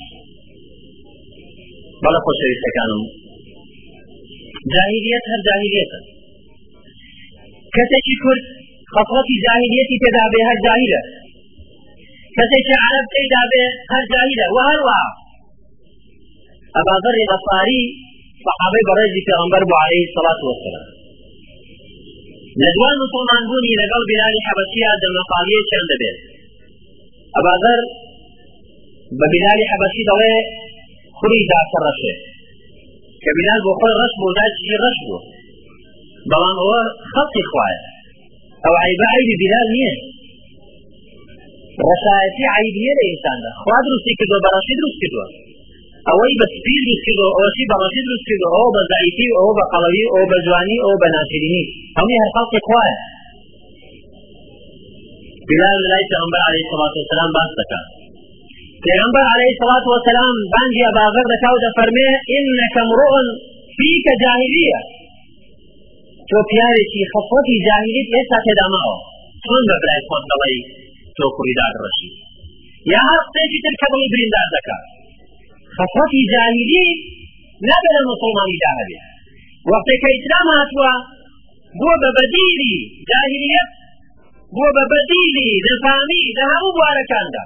بەڵە 2.02 2.20
خۆشەویستەکانم 2.24 3.02
جاهیلیت 4.72 5.24
هەر 5.32 5.40
جاهیلیتە 5.48 6.00
کەسێکی 7.76 8.14
کورد 8.22 8.44
خەفڵەتی 8.94 9.36
جاهلیەتی 9.44 9.96
پێدابێ 10.02 10.40
هەر 10.50 10.58
جاهیلە 10.66 11.00
کەسێکی 12.36 12.74
عرب 12.86 13.06
پێدابێ 13.16 13.64
هەر 13.92 14.04
جاهیلە 14.12 14.46
و 14.54 14.58
هەروە 14.68 15.00
ئەباذڕی 16.76 17.24
غەفاری 17.30 17.84
صحابەی 18.46 18.86
بەڕێزی 18.88 19.22
پێغەمبەر 19.28 19.62
بوو 19.68 19.80
عەلەیهی 19.84 20.10
سەڵات 20.14 20.40
وەسەلام 20.48 20.88
لە 22.60 22.68
جوان 22.76 22.96
مسلمان 23.04 23.42
بوونی 23.48 23.78
لەگەڵ 23.80 24.02
بلالی 24.10 24.44
حەبەشیە 24.48 24.92
دەمەقالیە 25.02 25.60
چەند 25.70 25.86
دەبێت 25.90 26.18
ئەباذەر 27.36 27.80
بە 29.18 29.26
بلالی 29.32 29.66
حەبەشی 29.72 30.04
دەڵێ 30.10 30.34
خوری 31.16 31.42
داسەڕەشێ 31.50 32.14
کە 33.22 33.30
بلال 33.36 33.60
بۆ 33.64 33.72
خۆی 33.78 33.94
ڕەش 34.00 34.12
بوو 34.20 34.30
داچی 34.38 34.76
ڕەش 34.84 34.98
بوو 35.06 35.20
بلان 36.32 36.52
هو 36.64 36.72
خطي 37.14 37.42
خوایە 37.50 37.78
او 38.66 38.72
عيبا 38.84 39.06
عیبی 39.16 39.36
بلال 39.42 39.66
نيه 39.76 39.94
رسائتي 41.90 42.44
عیبیە 42.56 42.92
لە 42.98 43.04
ئینساندا 43.08 43.50
خوا 43.60 43.78
دروستی 43.86 44.12
کردوە 44.20 44.38
بەڕەشی 44.44 44.74
دروست 44.80 44.98
کردووە 45.02 45.26
ئەوەی 46.08 46.32
بە 46.40 46.46
سپیل 46.54 46.76
دروست 46.86 47.02
کردوە 47.06 47.28
ئەوەشی 47.36 47.64
بەڕەشی 47.70 48.02
دروست 48.06 48.24
کردوە 48.28 48.48
ئەو 48.56 48.66
بە 48.74 48.82
زعیفی 48.90 49.28
ئەو 49.38 49.48
بە 49.56 49.64
قەڵەوی 49.72 50.06
ئەو 50.12 50.24
بە 50.30 50.36
جوانی 50.46 50.78
ئەو 50.84 50.94
بە 51.02 51.08
ناشرینی 51.14 51.62
هەمووی 51.98 52.90
بلال 55.50 55.78
لای 55.90 56.04
تغنبر 56.12 56.40
عليه 56.48 56.62
الصلاة 56.66 56.94
والسلام 57.02 57.28
باس 57.36 57.50
دەکات 57.60 57.86
تغنبر 58.84 59.22
عليه 59.34 59.50
الصلاة 59.54 59.84
والسلام 59.92 60.32
بانگی 60.52 60.82
ئەباغر 60.88 61.26
دەکا 61.32 61.48
و 61.54 61.58
دفرميه 61.64 62.12
إنك 62.38 62.74
امڕۆن 62.84 63.26
فيك 63.76 64.06
جاهلية 64.22 64.78
تۆ 66.30 66.36
پیاوێکی 66.50 67.02
خەفەتی 67.12 67.56
جاهلیت 67.66 68.08
ئێستا 68.14 68.38
تێداماوە 68.46 68.96
چۆن 69.44 69.62
بە 69.68 69.76
برای 69.82 70.02
خۆت 70.08 70.24
دەڵی 70.30 70.60
تۆ 71.16 71.24
کوڕیدار 71.36 71.72
ڕەشی 71.82 72.08
یا 72.92 73.00
هەر 73.08 73.20
قسێکی 73.26 73.60
تر 73.64 73.74
کە 73.80 73.86
بڵی 73.92 74.08
بریندار 74.12 74.48
دەکات 74.56 74.84
خەفەتی 75.76 76.22
جاهلی 76.32 76.88
نەبێ 77.70 77.90
لە 77.96 78.00
مسلمانی 78.12 78.58
داهەبێ 78.64 79.00
وەختێککە 79.70 80.08
ئیسلام 80.14 80.46
هاتووە 80.56 80.92
بۆ 81.80 81.90
بە 82.02 82.10
بەدیری 82.16 82.74
جاهلیت 83.10 83.70
بۆ 84.56 84.66
بە 84.76 84.84
بەدیری 84.92 85.48
نەفامی 85.66 86.24
لە 86.38 86.44
هەموو 86.52 86.72
بوارەکاندا 86.76 87.44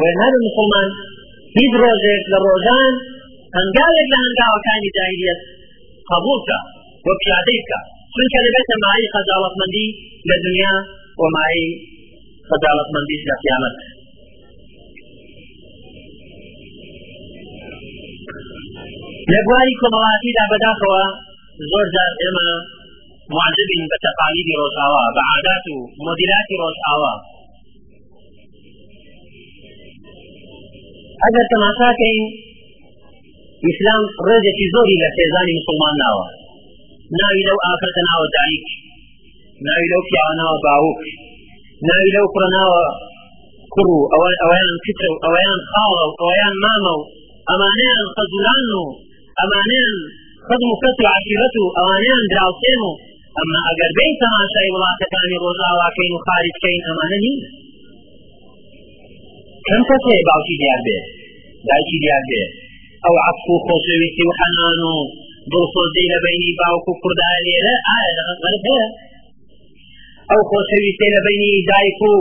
وێن 0.00 0.16
هەر 0.22 0.32
مسلمان 0.46 0.88
هیچ 1.56 1.72
ڕۆژێک 1.82 2.24
لە 2.32 2.38
ڕۆژان 2.46 2.92
هەنگاوێک 3.58 4.08
لە 4.12 4.18
هەنگاوەکانی 4.24 4.90
جاهلیت 4.96 5.40
قبولکە 6.10 6.60
و 7.04 7.08
پیاده 7.24 7.50
بکە 7.58 7.78
چونکە 8.12 8.38
دەبێت 8.46 8.70
مای 8.84 9.04
خەجاڵەتمەندی 9.14 9.88
لە 10.28 10.36
دنیا 10.44 10.74
و 11.20 11.24
مای 11.36 11.58
خەجاڵەتمەندی 12.48 13.18
لە 13.28 13.34
قیامەت 13.42 13.76
لە 19.32 19.40
گواری 19.46 19.74
کۆمەڵاتیدا 19.80 20.44
بەداخەوە 20.52 21.04
زۆر 21.70 21.86
جار 21.94 22.12
ئێمە 22.22 22.48
معجبین 23.34 23.84
بە 23.90 23.96
تەقالیدی 24.04 24.54
ڕۆژاوا 24.60 25.02
بە 25.16 25.22
عادات 25.32 25.64
و 25.72 25.76
مۆدیلاتی 26.04 26.54
ڕۆژاوا 26.62 27.12
ئەگەر 31.22 31.44
تەماشاکەین 31.52 32.18
ئیسلام 33.66 34.00
ڕێژێکی 34.26 34.66
زۆری 34.74 34.96
لە 35.02 35.08
خێزانی 35.16 35.52
مسلمان 35.58 35.96
ناوە 36.04 36.26
ناوی 37.20 37.40
لەو 37.48 37.58
ئافرەتە 37.64 38.02
ناوە 38.10 38.26
دایک 38.36 38.64
ناوی 39.66 39.86
لەو 39.92 40.00
پیاوە 40.08 40.32
ناوە 40.40 40.56
باوک 40.66 40.98
ناوی 41.88 42.10
لەو 42.16 42.24
کوڕە 42.32 42.48
ناوە 42.58 42.82
کوڕ 43.74 43.88
و 43.96 43.98
ئەوەیان 44.42 44.76
کتر 44.84 45.06
و 45.12 45.18
ئەوەیان 45.24 45.58
خاڵە 45.70 46.04
و 46.10 46.14
ئەوەیان 46.20 46.54
مامە 46.64 46.94
و 47.00 47.04
ئەمانیان 47.48 48.06
خەزولان 48.14 48.62
و 48.78 48.82
ئەمانیان 49.40 49.96
خزم 50.46 50.68
و 50.72 50.78
کەس 50.82 50.96
و 51.04 51.06
عشیرەت 51.16 51.54
و 51.62 51.64
ئەوانیان 51.78 52.22
دراوسێن 52.32 52.80
و 52.88 52.92
ئەمە 53.36 53.60
ئەگەر 53.68 53.90
بین 53.98 54.12
تەماشای 54.22 54.68
وڵاتەکانی 54.74 55.36
ڕۆژاواکەین 55.44 56.12
و 56.16 56.24
خارجکەین 56.26 56.80
ئەمانە 56.88 57.18
نین 57.24 57.38
کەم 59.66 59.82
کەسێ 59.90 60.14
باوکی 60.28 60.56
دیار 60.62 60.80
بێ 60.86 60.96
دایکی 61.68 61.98
دیار 62.04 62.24
بێ 62.30 62.42
ئەو 63.04 63.14
عفو 63.28 63.54
خۆشەویستی 63.66 64.22
و 64.28 64.32
حەنان 64.38 64.80
و 64.90 64.94
دڵخۆشی 65.52 66.02
لەبینی 66.10 66.50
باوکو 66.60 66.92
کووردا 67.02 67.28
لێرە 67.46 67.74
ئایا 67.88 68.10
لەغەر 68.18 68.54
هەیە 68.66 68.86
ئەو 70.30 70.40
خۆشەویستێ 70.50 71.08
لەبینی 71.16 71.52
دایک 71.70 71.98
و 72.08 72.12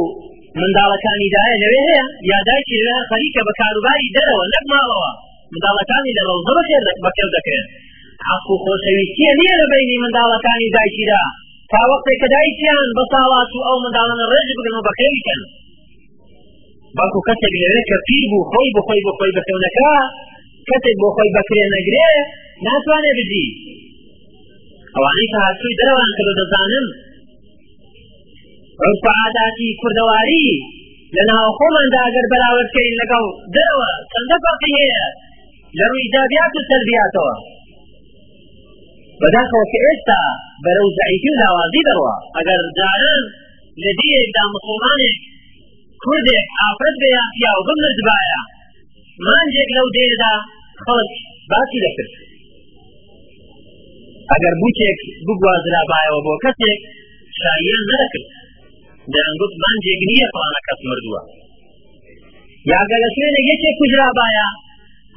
منداڵەکانی 0.59 1.29
دایە 1.35 1.55
لەوێ 1.63 1.81
هەیە 1.89 2.05
یا 2.31 2.39
دایکی 2.49 2.79
لە 2.87 2.95
خەریکە 3.09 3.41
بە 3.47 3.53
کاروباری 3.61 4.09
دەرەوە 4.15 4.45
لەک 4.53 4.65
ماڵەوە 4.73 5.11
منداڵەکانی 5.51 6.13
لە 6.17 6.21
ڕەوزە 6.27 6.51
بەکەو 7.05 7.29
دەکرێت 7.37 7.67
حق 8.27 8.47
و 8.51 8.55
خۆشەویستیە 8.63 9.31
نییە 9.39 9.55
لەبینی 9.61 9.97
منداڵەکانی 10.03 10.69
دایکیدا 10.77 11.23
تا 11.71 11.81
وەختێک 11.89 12.17
کە 12.21 12.27
دایکیان 12.35 12.87
بە 12.97 13.03
ساڵات 13.13 13.49
و 13.55 13.59
ئەو 13.67 13.77
منداڵانە 13.85 14.25
ڕێژ 14.33 14.47
بگرن 14.57 14.75
و 14.79 14.85
بەخێریکەن 14.87 15.41
باکو 16.97 17.19
کەسێک 17.27 17.53
لەوێ 17.65 17.81
کە 17.89 17.97
پیر 18.05 18.23
بوو 18.31 18.43
خۆی 18.51 18.69
بخۆی 18.77 19.01
بخۆی 19.07 19.33
بەکەونەکە 19.37 19.89
کەسێک 20.69 20.95
بۆ 21.01 21.07
خۆی 21.15 21.29
بەکرێ 21.37 21.63
نەگرێ 21.75 22.11
ناتوانێ 22.65 23.11
بجی 23.19 23.45
ئەوانەی 24.95 25.29
کە 25.31 25.37
هاتووی 25.45 25.77
دەرەوان 25.79 26.11
کە 26.17 26.21
دەزانم 26.39 26.87
عرف 28.83 29.01
عاداتی 29.21 29.69
کوردەواری 29.81 30.49
لە 31.15 31.23
ناو 31.29 31.43
خۆماندا 31.57 31.99
ئەگەر 32.07 32.25
بەراوردکەین 32.31 32.93
لەگەڵ 33.01 33.25
دەرەوە 33.55 33.89
چەندە 34.11 34.37
فەرقی 34.43 34.73
هەیە 34.81 35.05
لە 35.77 35.83
ڕووی 35.89 36.03
ایجابیات 36.05 36.53
و 36.55 36.65
سەلبیاتەوە 36.69 37.35
بەداخەوە 39.21 39.65
کە 39.71 39.79
ئێستا 39.85 40.21
بەرەو 40.63 40.87
زعیفی 40.97 41.29
و 41.33 41.39
لاوازی 41.41 41.85
دەڕوە 41.87 42.13
ئەگەر 42.35 42.61
جاران 42.77 43.23
لە 43.81 43.91
دیەکدا 44.01 44.43
مسلمانێک 44.55 45.19
کوردێک 46.03 46.47
ئافرەت 46.59 46.95
بێ 47.03 47.11
یا 47.43 47.51
و 47.57 47.61
بمرد 47.67 47.99
باە 48.07 48.31
مانجێک 49.25 49.69
لەو 49.77 49.87
دێردا 49.95 50.33
خەڵک 50.83 51.11
باسی 51.51 51.79
دەکرد 51.85 52.13
ئەگەر 54.31 54.53
بوتێک 54.61 54.99
بگوازرا 55.25 55.81
باەوە 55.91 56.19
بۆ 56.25 56.33
کەسێک 56.43 56.79
شایان 57.39 57.83
نەکرد 57.91 58.25
دەنگوت 59.13 59.53
بانجێک 59.61 60.01
نییە 60.09 60.27
فلانە 60.33 60.59
کەس 60.67 60.79
مردووە 60.89 61.21
یاگە 62.73 62.97
لە 63.03 63.09
شوێنێک 63.15 63.45
یەکێک 63.51 63.75
کوژرا 63.79 64.09
باە 64.19 64.47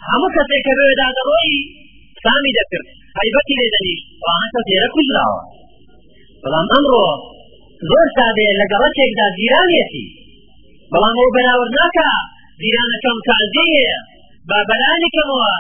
هەموو 0.09 0.35
کەسێک 0.37 0.63
کە 0.67 0.73
بێدا 0.81 1.09
دەڕۆی 1.17 1.55
سامی 2.25 2.53
دەکرد 2.59 2.87
حیبەتی 3.19 3.55
لێ 3.59 3.67
دەنیشت 3.75 4.07
فلانە 4.23 4.49
کەس 4.55 4.67
لێرە 4.71 4.89
کوژراوە 4.97 5.41
بەڵام 6.43 6.67
ئەمڕۆ 6.75 7.07
زۆر 7.89 8.07
سادێ 8.17 8.49
لەگەڵەتێکدا 8.61 9.27
زیرانێتی 9.39 10.07
بەڵام 10.93 11.17
ئەو 11.21 11.31
بەراورد 11.37 11.73
ناکە 11.81 12.11
زیرانەکەم 12.63 13.19
تازەیە 13.29 13.97
با 14.49 14.59
بەرانێکەمەوە 14.69 15.53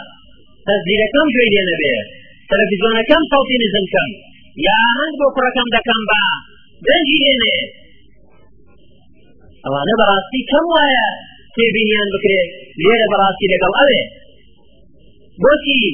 تەزیرەکەم 0.66 1.26
گوێ 1.34 1.46
لێ 1.54 1.62
نەبێت 1.70 2.08
تەلەڤیزۆنەکەم 2.50 3.22
ساڵی 3.30 3.56
نزمکەم 3.64 4.10
یارنگ 4.66 5.14
بۆ 5.20 5.26
کوڕەکەم 5.34 5.68
دەکەم 5.76 6.00
بە 6.10 6.20
دەنجی 6.86 7.20
هێنێ 7.24 7.58
ئەوانە 9.64 9.94
بەڕاستی 10.00 10.40
کەم 10.50 10.64
وایە 10.74 11.06
تێبینیان 11.54 12.08
بکرێت 12.14 12.50
لێرە 12.82 13.06
بەڕاستی 13.12 13.50
لەگەڵ 13.54 13.72
ئەوێ 13.80 14.02
بۆچی 15.42 15.84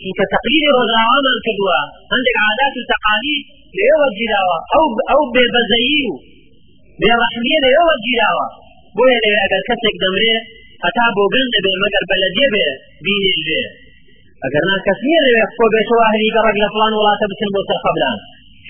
چونکە 0.00 0.24
تەقلیری 0.32 0.74
ڕۆژاوامان 0.76 1.38
کردووە 1.44 1.80
هەندێک 2.12 2.36
عادات 2.46 2.74
و 2.78 2.82
تەقالید 2.92 3.44
لێوە 3.78 4.06
گیراوە 4.18 4.56
ئەو 4.72 4.86
ئەو 5.10 5.22
بێبەزەیی 5.34 6.02
و 6.10 6.14
بێڕەحمیە 7.00 7.58
لێوە 7.66 7.94
گیراوە 8.06 8.46
بۆیە 8.96 9.18
لێ 9.24 9.32
ئەگەر 9.42 9.62
کەسێک 9.68 9.96
دەمرێت 10.02 10.44
هەتا 10.84 11.06
بۆ 11.16 11.24
گەندە 11.34 11.58
بێ 11.64 11.72
مەگەر 11.82 12.04
بەلەدێ 12.10 12.46
بێ 12.54 12.66
بینێ 13.04 13.36
لێ 13.46 13.62
ئەگەر 14.46 14.64
نا 14.70 14.76
کەس 14.86 14.98
نییە 15.06 15.20
لەوێت 15.26 15.50
خۆ 15.56 15.64
بێتەوە 15.74 16.04
هەری 16.12 16.32
گەڕک 16.36 16.56
لە 16.62 16.68
فلان 16.74 16.92
وڵاتە 16.98 17.24
بچن 17.32 17.50
بۆ 17.54 17.60
سەرخەبلان 17.68 18.16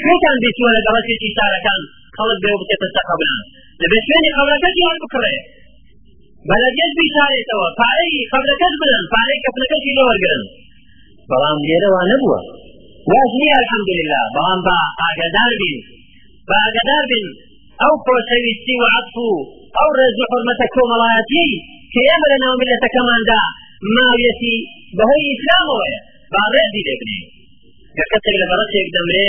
شوێتان 0.01 0.37
بێتوە 0.43 0.69
لە 0.77 0.81
گەڕەتێکی 0.87 1.29
شارەکان 1.37 1.81
خەڵک 2.17 2.39
بێ 2.45 2.51
بکێتە 2.61 2.89
سەرخەبلان 2.95 3.41
لەبێ 3.83 3.99
شوێنی 4.07 4.35
خەبەکەتی 4.39 4.85
وان 4.87 4.99
بکڕێ 5.03 5.35
بەلەگەت 6.49 6.93
بیشارێتەوە 6.99 7.67
پارەی 7.79 8.19
خەبەکەت 8.33 8.75
بدەن 8.83 9.05
پارەی 9.13 9.43
کەفنەکەتی 9.45 9.97
لەوەرگرن 9.99 10.43
بەڵام 11.31 11.59
لێرەوە 11.69 12.03
نەبووە 12.13 12.41
واز 13.11 13.31
نییە 13.41 13.57
الحەمدلله 13.63 14.23
بەڵام 14.35 14.61
با 14.67 14.77
ئاگدار 15.01 15.53
بین 15.63 15.81
با 16.49 16.55
ئاگدار 16.65 17.05
بین 17.13 17.27
ئەو 17.83 17.95
خۆشەویستی 18.05 18.75
و 18.81 18.85
عفو 18.97 19.31
ئەو 19.79 19.91
ڕێز 19.99 20.15
و 20.21 20.27
حرمەتە 20.31 20.67
کۆمەڵایەتی 20.75 21.49
کە 21.93 22.01
ئێمە 22.09 22.27
لە 22.33 22.37
ناو 22.43 22.55
ملەتەکەماندا 22.61 23.43
ماویەتی 23.97 24.57
بەهۆی 24.99 25.29
ئیسلامەوەیە 25.33 25.99
باڕێزی 26.35 26.83
دەبنێ 26.89 27.21
کە 27.97 28.05
کەسێک 28.11 28.37
لە 28.43 28.47
بەڕەتێک 28.51 28.89
دەمرێ 28.97 29.29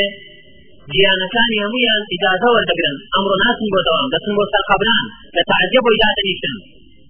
گیانەکانی 0.94 1.62
هەمویان 1.66 2.02
ئیجازە 2.12 2.50
وەردەگرن 2.54 2.98
ئەمڕۆ 3.14 3.36
ناتن 3.44 3.68
بۆ 3.74 3.80
دەوام 3.88 4.08
دەچن 4.14 4.34
بۆ 4.38 4.44
ساقابران 4.54 5.06
لە 5.36 5.42
تعزیە 5.50 5.80
بۆی 5.86 5.98
دادەنیشن 6.04 6.56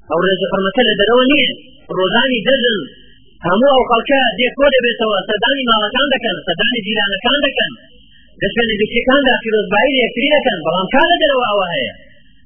ئەو 0.10 0.19
ڕێژە 0.25 0.47
فەرمەکە 0.51 0.82
لە 0.89 0.93
دەرەوە 0.99 1.25
نییە 1.32 1.51
ڕۆژانی 1.97 2.39
دەژن 2.47 2.80
هەموو 3.47 3.71
ئەو 3.75 3.84
خەڵکە 3.89 4.21
دێکۆ 4.39 4.65
دەبێتەوە 4.75 5.17
سەردانی 5.27 5.65
ماڵەکان 5.71 6.08
دەکەن 6.13 6.36
سەردانی 6.45 6.84
جیرانەکان 6.86 7.38
دەکەن 7.45 7.71
دەشوێنە 8.41 8.75
گشتەکاندا 8.82 9.34
پیرۆزبایی 9.43 9.99
یەکتری 10.04 10.30
دەکەن 10.36 10.60
بەڵام 10.65 10.88
کار 10.93 11.08
لە 11.12 11.17
دەرەوە 11.23 11.45
ئەوە 11.49 11.65
هەیە 11.73 11.93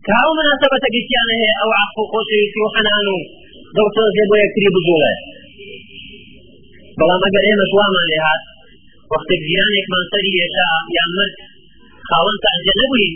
کاو 0.08 0.28
مناسبەتە 0.40 0.88
گشتیانە 0.96 1.36
هەیە 1.42 1.54
ئەو 1.60 1.70
عقو 1.84 2.04
خۆشەویستی 2.12 2.60
و 2.64 2.68
حەنان 2.76 3.06
و 3.14 3.18
دڵسۆزێ 3.76 4.24
بۆ 4.30 4.36
یەکتری 4.44 4.70
بجوڵێت 4.76 5.20
بەڵام 7.00 7.22
ئەگەر 7.26 7.44
ئێمەش 7.48 7.72
وامان 7.78 8.06
لێ 8.12 8.18
هات 8.26 8.44
وەختێک 9.12 9.42
ژیانێکمان 9.50 10.04
سەری 10.12 10.36
ئێشا 10.42 10.68
یان 10.98 11.10
مرد 11.18 11.34
خاوەن 12.10 12.38
تاجە 12.46 12.74
نەبووین 12.80 13.08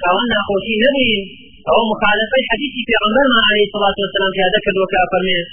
خاوەن 0.00 0.26
ناخۆشی 0.34 0.76
نەبووین 0.84 1.20
أو 1.72 1.78
مخالفة 1.92 2.38
حديث 2.50 2.72
في 2.86 2.94
عمرنا 3.02 3.38
عليه 3.48 3.64
الصلاة 3.68 3.96
والسلام 4.02 4.30
في 4.34 4.40
هذا 4.46 4.58
كذوك 4.66 4.92
أفرمين 5.04 5.44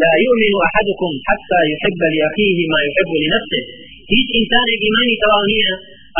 لا 0.00 0.12
يؤمن 0.26 0.52
أحدكم 0.68 1.10
حتى 1.28 1.58
يحب 1.72 2.00
لأخيه 2.16 2.58
ما 2.72 2.78
يحب 2.88 3.10
لنفسه 3.22 3.60
هيج 4.12 4.28
إنسان 4.40 4.66
إيماني 4.84 5.14
توانية 5.24 5.70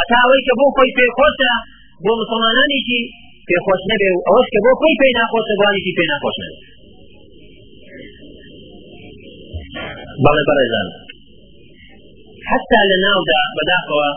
أتاويك 0.01 0.49
بو 0.59 0.67
خوي 0.77 0.91
في 0.97 1.05
خوشة 1.19 1.55
بو 2.05 2.13
مسلمانانيشي 2.23 3.01
في 3.49 3.55
خوش 3.65 3.81
نبي 3.91 4.09
وأوش 4.19 4.47
كبو 4.55 4.71
خوي 4.81 4.95
في 5.01 5.09
ناخوش 5.19 5.47
بوانيشي 5.59 5.91
في 5.97 6.05
ناخوش 6.13 6.37
نبي 6.43 6.57
بەڵێ 10.25 10.43
بەڕێزان 10.49 10.89
حتا 12.49 12.81
لە 12.91 12.97
ناودا 13.07 13.41
بەداخەوە 13.57 14.09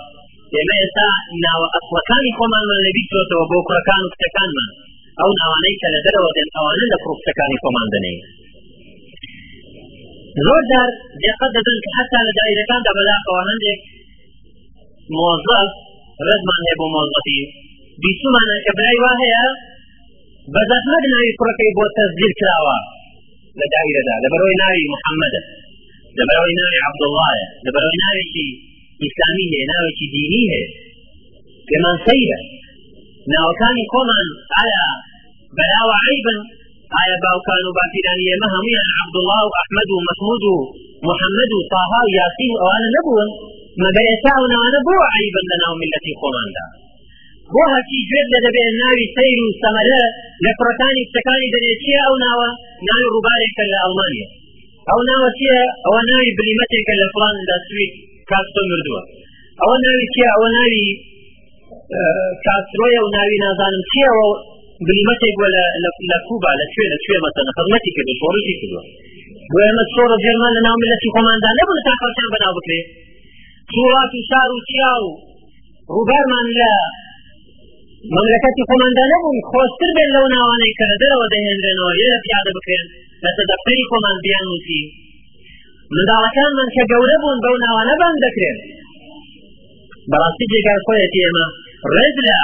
ئێمە 0.56 0.74
ئێستا 0.82 1.08
ناوە 1.46 1.68
ئەسڵەکانی 1.74 2.36
خۆمانمان 2.38 2.80
لەبی 2.86 3.04
چۆتەوە 3.12 3.46
بۆ 3.50 3.58
کوڕەکان 3.68 4.02
و 4.04 4.12
کچەکانمان 4.14 4.70
ئەو 5.20 5.30
ناوانەی 5.40 5.80
کە 5.82 5.88
لە 5.96 6.00
دەرەوە 6.06 6.30
دێن 6.38 6.50
ئەوانە 6.56 6.86
لە 6.94 6.98
کوڕکچەکانی 7.04 7.60
خۆمان 7.64 7.88
دەنێن 7.96 8.20
زۆر 10.46 10.62
جار 10.72 10.90
دقت 11.24 11.52
دەبن 11.58 11.78
کە 11.84 11.90
حتا 11.98 12.20
لە 12.28 12.32
دایرەکاندا 12.40 12.92
بەداخەوە 12.98 13.42
هەندێک 13.50 13.80
مۆزەف 15.18 15.70
ڕێزمان 16.26 16.60
هەیە 16.66 16.76
بۆ 16.80 16.86
مۆزەفی 16.96 17.42
بیستمانە 18.02 18.58
کە 18.66 18.72
برای 18.80 18.98
وا 19.04 19.14
هەیە 19.24 19.46
بە 20.54 20.62
زەحمەت 20.70 21.04
ناوی 21.14 21.32
کوڕەکەی 21.38 21.72
بۆ 21.78 21.84
تەزگیر 21.98 22.32
کراوە 22.40 22.78
لە 23.60 23.66
دایرەدا 23.74 24.16
لەبەرەوەی 24.24 24.58
ناوی 24.62 24.90
محەممەدە 24.94 25.42
لبروي 26.20 26.54
ناوي 26.60 26.78
عبد 26.90 27.04
الله 27.10 27.32
لبروي 27.66 27.96
ناوي 28.06 28.24
شيء 28.36 28.50
إسلامي 29.08 29.44
هي 29.54 29.62
ناوي 29.74 29.90
شي 29.98 30.06
ديني 30.14 30.30
هي 30.52 30.62
لمن 31.72 31.96
سيرة 32.08 32.40
ناوكاني 33.34 33.84
كمان 33.94 34.28
نعم، 34.36 34.50
على 34.62 34.82
بلا 35.58 35.80
وعيبا 35.92 36.34
آية 37.02 37.18
باو 37.24 37.38
كانوا 37.48 37.72
بافدان 37.78 38.20
يمهم 38.32 38.64
يعني 38.76 38.92
عبد 39.04 39.16
الله 39.22 39.42
وأحمد 39.50 39.88
ومحمود 39.96 40.44
ومحمد 41.06 41.50
وطه 41.58 41.84
وياسين 42.06 42.54
وأنا 42.66 42.88
نبوة 42.96 43.26
ما 43.82 43.90
بيساونا 43.96 44.56
وأنا 44.62 44.80
بو 44.86 44.96
عيبا 45.16 45.42
لنا 45.52 45.66
وملتي 45.72 46.12
خمان 46.22 46.50
دا 46.56 46.66
بو 47.54 47.62
هكي 47.74 48.00
جوير 48.10 48.26
لدى 48.34 48.50
بين 48.56 48.72
ناوي 48.84 49.06
سيرو 49.16 49.46
وسمرة 49.52 50.02
لفرتاني 50.46 51.02
سكاني 51.16 51.48
دنيا 51.56 52.00
أو 52.08 52.14
ناوى 52.24 52.50
ناوي 52.88 53.06
ربارك 53.16 53.58
لألمانيا 53.72 54.28
ئەو 54.92 55.02
ناوەتیە 55.10 55.58
ئەوە 55.86 56.02
ناوی 56.10 56.32
بلیمەتێکە 56.40 56.94
لە 57.02 57.08
فلان 57.14 57.36
دەسویت 57.50 57.94
کاستۆ 58.30 58.62
مردووە 58.72 59.02
ئەوە 59.62 59.78
ناوی 59.86 60.06
چی 60.14 60.22
ئەوە 60.32 60.48
ناوی 60.58 60.84
کاسترۆیە 62.46 63.00
و 63.06 63.10
ناوی 63.18 63.38
نازانم 63.46 63.84
چیەوە 63.92 64.28
بلیمەتێک 64.88 65.36
بۆ 65.42 65.48
لە 66.12 66.18
کوبا 66.28 66.52
لە 66.60 66.66
کوێ 66.74 66.86
لە 66.94 66.98
کوێ 67.04 67.18
مەتەنە 67.26 67.52
خزمەتی 67.58 67.92
کرد 67.96 68.10
شۆڕشی 68.20 68.54
کردووە 68.62 68.84
وێمە 69.56 69.84
سۆرە 69.94 70.18
جێرمان 70.24 70.52
لە 70.58 70.62
ناوملەتی 70.68 71.10
خۆماندا 71.16 71.50
نەبوو 71.60 71.84
تا 71.88 71.94
خەڵکیان 72.02 72.30
بەناو 72.36 72.54
بکرێ 72.58 72.80
سوڵات 73.74 74.12
و 74.18 74.20
شار 74.30 74.50
و 74.56 74.60
چیا 74.70 74.94
و 75.06 75.10
ڕووبارمان 75.96 76.48
لە 76.58 76.72
مەملەکەتی 78.16 78.64
خۆماندا 78.70 79.04
نەبوون 79.12 79.40
خۆشتر 79.50 79.90
بێن 79.98 80.10
لەو 80.16 80.26
ناوانەی 80.36 80.76
کە 80.80 80.86
دەرەوە 81.02 81.26
دەهێنرێنەوە 81.34 81.92
یە 82.10 82.16
پیادە 82.24 82.52
بکرێن 82.58 82.88
بەسە 83.24 83.44
دەفتەری 83.50 83.88
خۆمان 83.90 84.18
بیان 84.26 84.46
وتی 84.54 84.82
منداڵەکانمان 85.96 86.70
کە 86.76 86.84
گەورە 86.92 87.18
بوون 87.24 87.40
بەو 87.46 87.56
ناوە 87.66 87.84
نەبان 87.90 88.16
دەکرێت 88.26 88.60
بەڕاستی 90.12 90.50
جێگا 90.52 90.76
خۆیەتی 90.86 91.24
ئێمە 91.26 91.46
ڕێز 91.96 92.16
لە 92.28 92.40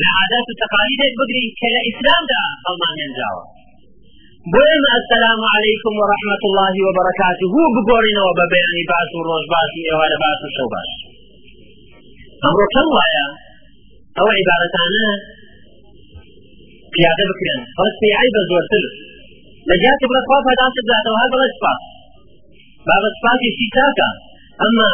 لە 0.00 0.08
عادات 0.18 0.46
و 0.48 0.58
تەقالیدێک 0.62 1.12
بگرین 1.20 1.50
کە 1.58 1.66
لە 1.74 1.80
ئیسلامدا 1.86 2.42
هەڵمانێنراوە 2.64 3.42
بۆ 4.52 4.60
ئێمە 4.70 4.90
ئەسەلام 4.96 5.40
عەلەیکم 5.52 5.94
و 6.00 6.08
ڕەحمەت 6.10 6.42
الله 6.48 6.74
وبەرەکاتوه 6.86 7.66
بگۆڕینەوە 7.74 8.32
بە 8.38 8.44
بەیانی 8.52 8.84
باش 8.92 9.08
و 9.16 9.26
ڕۆژ 9.28 9.44
باشی 9.54 9.82
ئێوارە 9.88 10.18
باش 10.24 10.38
و 10.44 10.48
شەو 10.56 10.68
باش 10.74 10.90
ئەمڕۆ 12.42 12.64
چەند 12.74 12.90
وایە 12.98 13.26
ئەو 14.16 14.26
عیبارەتانە 14.38 15.10
پیاده 16.94 17.24
بکرێن 17.30 17.60
بەڵک 17.76 17.94
پێی 18.00 18.14
عیبە 18.20 18.42
زۆرتر 18.50 18.84
هذا 19.68 20.06
بلا 20.10 20.20
خوا 20.28 20.38
پاداش 20.48 20.74
داتەوە 20.90 21.18
هەر 21.22 21.28
بەڵە 21.32 21.46
سپاس 21.54 21.80
بابە 22.88 23.08
سپاسێکی 23.16 23.66
تاکە 23.76 24.08
ئەمما 24.62 24.92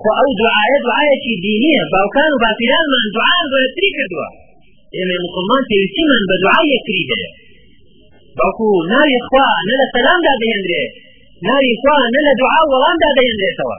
خو 0.00 0.08
شيء 0.18 0.34
دوعاە 0.40 0.76
دوعاەکی 0.84 1.34
كانوا 1.44 1.82
باوکان 1.94 2.30
من 2.92 3.02
دعاء 3.16 3.42
ولا 3.52 3.68
تريك 3.76 3.92
کردووە 3.98 4.28
يعني 4.96 5.12
ئێمە 5.14 5.26
مسلمان 5.26 5.62
پێویستیمان 5.70 6.22
بە 6.30 6.36
دوعای 6.42 6.66
یەکری 6.74 7.04
دەیە 7.10 7.30
باوکو 8.38 8.66
ناوی 8.92 9.16
خوا 9.28 9.46
نە 9.68 9.74
لە 9.80 9.86
سەلامدا 9.94 10.34
دەهێنرێ 10.42 10.84
ناوی 11.46 11.70
خوا 11.82 11.96
نە 12.14 12.20
لە 12.26 12.32
دوعا 12.40 12.60
وەڵامدا 12.72 13.10
دەهێنرێتەوە 13.18 13.76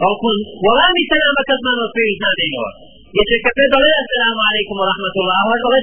باوکو 0.00 0.28
وەڵامی 0.66 1.04
سەلامە 1.10 1.42
کەسمانەوە 1.48 1.88
پێویست 1.94 2.20
نادەینەوە 2.24 2.70
یەکێکەکە 3.18 3.62
دەڵێ 3.72 3.92
السلام 4.04 4.38
عليكم 4.48 4.76
ورحمة 4.82 5.14
الله 5.20 5.36
ئەوەر 5.48 5.60
دەڵێ 5.74 5.82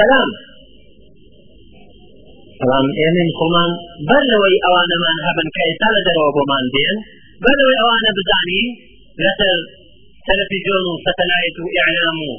سەلام 0.00 0.30
بەڵام 2.58 2.88
ئێمن 3.00 3.28
خۆمان 3.38 3.70
بەر 4.08 4.22
لەوەی 4.32 4.58
ئەوانەمان 4.64 5.18
هەبن 5.26 5.48
کە 5.54 5.60
ئێستا 5.66 5.88
لە 5.96 6.00
دەرەوە 6.06 6.30
بۆمان 6.36 6.64
دێن 6.74 6.96
بەرەوەی 7.44 7.78
ئەوانە 7.80 8.10
بزانین 8.18 8.68
لەسەر 9.24 9.58
تەلەفیزیۆن 10.26 10.84
و 10.90 10.94
سەتەلایت 11.04 11.56
و 11.62 11.64
ئیعلام 11.76 12.18
و 12.28 12.32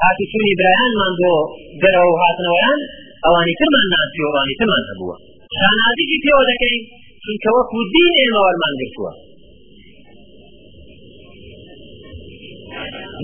هاتیچوونی 0.00 0.54
برایانمان 0.60 1.12
بۆ 1.22 1.34
دەرەوە 1.82 2.14
هاتنەوەیان 2.22 2.80
ئەوانی 3.24 3.54
ترمان 3.60 3.86
ناسی 3.94 4.20
ئەوانی 4.26 4.54
ترمان 4.60 4.82
هەبووە 4.90 5.16
شانازیی 5.58 6.18
پێوە 6.22 6.42
دەکەین 6.50 6.76
چونکە 7.22 7.48
وەکو 7.56 7.80
دین 7.94 8.08
ئێمە 8.20 8.40
وەرمان 8.46 8.74
گرتووە 8.80 9.12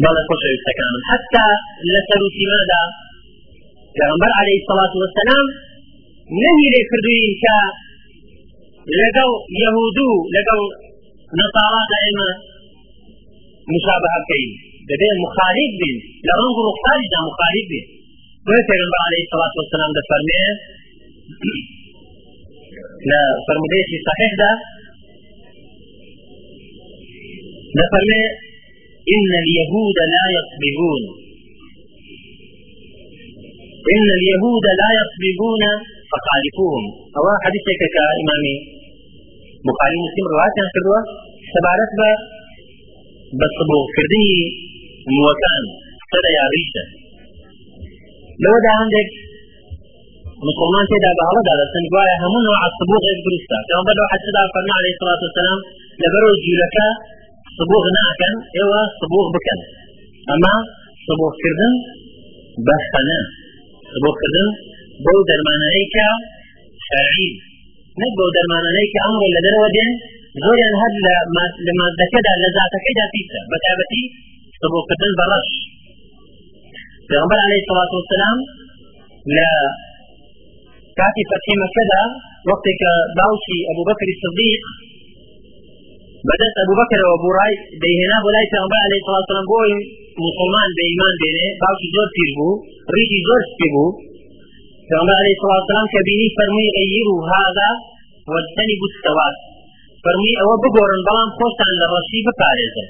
بەڵە 0.03 0.23
خۆشەویستەکانم 0.29 1.03
حتا 1.11 1.47
لەسەر 1.95 2.21
و 2.25 2.29
سیمادا 2.37 2.83
پێغمبەر 3.97 4.33
عەلەیهی 4.41 4.63
سەڵات 4.67 4.93
وەسەلام 5.03 5.47
نهی 6.35 6.67
لێ 6.75 6.83
کردوین 6.91 7.27
لقوا 9.01 9.31
يهودو 9.65 10.11
لقوا 10.37 10.65
نصارى 11.41 11.81
دائما 11.93 12.29
مشابهة 12.33 13.73
مشابهەکەین 13.75 14.49
دەبێ 14.91 15.11
مخالف 15.25 15.71
بین 15.81 15.97
لە 16.27 16.33
ڕنگ 16.41 16.57
ڕوخاریدا 16.67 17.19
مخالف 17.31 17.65
بین 17.73 17.87
وێ 18.49 18.59
پێغمبەر 18.69 19.01
عەلەیهی 19.07 19.29
سەڵات 19.33 19.53
وەسەلام 19.59 19.93
دەفەرمێ 19.99 20.45
صحيح 20.55 21.61
فەرمودەیەکی 23.47 23.99
صحیحدا 24.09 24.51
فرمي 27.93 28.23
إن 29.15 29.27
اليهود 29.43 29.97
لا 30.15 30.25
يصبغون 30.37 31.03
إن 33.95 34.05
اليهود 34.19 34.65
لا 34.83 34.89
يصبغون 35.01 35.63
فتعرفوهم 36.13 36.85
أو 37.17 37.25
حديثك 37.45 37.81
كإمام 37.97 38.43
بخاري 39.69 39.97
مسلم 40.07 40.25
رواية 40.35 40.57
كردوا 40.75 40.99
سبارت 41.55 41.91
با 42.01 42.11
بصبو 43.41 43.79
كردي 43.97 44.29
موكان 45.19 45.65
سر 46.11 46.27
يا 46.39 46.45
ريشة 46.55 46.85
لو 48.45 48.55
دا 48.65 48.71
عندك 48.83 49.09
مسلمان 50.49 50.85
تدا 50.93 51.11
بهلا 51.19 51.41
دا 51.49 51.57
سند 51.73 51.87
يا 52.11 52.17
همون 52.25 52.43
نوع 52.49 52.61
الصبوغ 52.71 53.01
غير 53.09 53.19
درستا 53.27 53.59
كما 53.69 53.83
بدو 53.89 54.05
حتى 54.13 54.29
دا 54.37 54.41
فرنا 54.55 54.75
عليه 54.79 54.93
الصلاة 54.97 55.21
والسلام 55.27 55.59
لبرو 56.03 56.31
جيلكا 56.45 56.89
صبوغ 57.59 57.85
ناكن 57.99 58.35
ايوا 58.59 58.83
صبوغ 59.03 59.25
بكن 59.35 59.59
اما 60.35 60.53
صبوغ 61.09 61.33
كردن 61.43 61.75
بس 62.69 62.85
انا 63.01 63.19
صبوغ 63.93 64.15
كردن 64.23 64.49
بەو 65.05 65.21
دەرمانەی 65.31 65.85
کە 65.95 66.07
شەرعی 66.87 67.31
نەک 68.01 68.13
بەو 68.19 68.31
دەرمانەی 68.37 68.91
کە 68.93 68.99
ئەمڕۆ 69.05 69.27
لە 69.35 69.41
دەرەوە 69.47 69.69
دێن 69.77 69.93
زۆریان 70.43 70.75
هەر 70.83 70.93
لە 71.07 71.15
مادەکەدا 71.81 72.33
لە 72.43 72.49
زاتەکەیدا 72.57 73.07
پیسە 73.13 73.41
بەتابەتی 73.53 74.05
سبوکردن 74.61 75.13
بەڕەش 75.19 75.51
پێغمبەر 77.09 77.39
عەلەیهی 77.45 77.67
سەڵات 77.69 77.91
وسلام 77.99 78.39
لە 79.37 79.49
کاتی 80.99 81.25
فەتحی 81.31 81.57
مەکەدا 81.65 82.03
وەختێک 82.51 82.77
کە 82.83 82.91
باوکی 83.19 83.59
ئەبوبەکری 83.69 84.15
صدیق 84.23 84.65
بدأت 86.29 86.55
أبو 86.65 86.75
بكر 86.81 86.99
وأبو 87.09 87.29
راي 87.39 87.55
بيهنا 87.83 88.17
بولاي 88.25 88.47
تنبأ 88.53 88.79
عليه 88.87 88.99
الصلاة 89.03 89.19
والسلام 89.25 89.47
بوي 89.53 89.73
مسلمان 90.27 90.69
بإيمان 90.79 91.15
بينه 91.23 91.45
باوكي 91.63 91.89
زور 91.95 92.09
تيجبو 92.17 92.49
ريجي 92.97 93.19
زور 93.29 93.43
تيجبو 93.61 93.85
پیغمبر 94.91 95.17
علیه 95.21 95.35
الصلاة 95.37 95.57
والسلام 95.61 95.87
که 95.93 95.99
بینی 96.09 96.27
فرمی 96.39 96.67
غیرو 96.79 97.17
هذا 97.35 97.71
واجتنبوا 98.33 98.89
السواد 98.91 99.35
فرمی 100.05 100.33
او 100.45 100.53
بگورن 100.65 101.01
بلام 101.09 101.29
خوشتان 101.39 101.73
لرشی 101.81 102.21
بپارێزن 102.29 102.89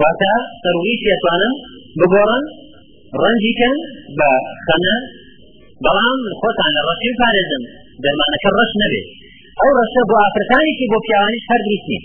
واتە 0.00 0.32
سەروری 0.62 0.96
پێتوانن 1.04 1.54
بگۆڕن 1.98 2.44
ڕەنجیکەن 3.22 3.76
بە 4.18 4.30
خەنە 4.66 4.96
بەڵام 5.84 6.18
خۆتان 6.40 6.70
لە 6.76 6.82
ڕەشی 6.88 7.12
پارێزن 7.20 7.62
دەرمانەکە 8.02 8.48
ڕەش 8.58 8.72
نەبێت 8.82 9.06
ئەو 9.60 9.70
ڕەشە 9.78 10.02
بۆ 10.08 10.14
ئافرەکانێکی 10.22 10.86
بۆ 10.92 10.98
پیاوانیش 11.06 11.44
هەر 11.50 11.60
دروست 11.66 11.86
نیە 11.92 12.04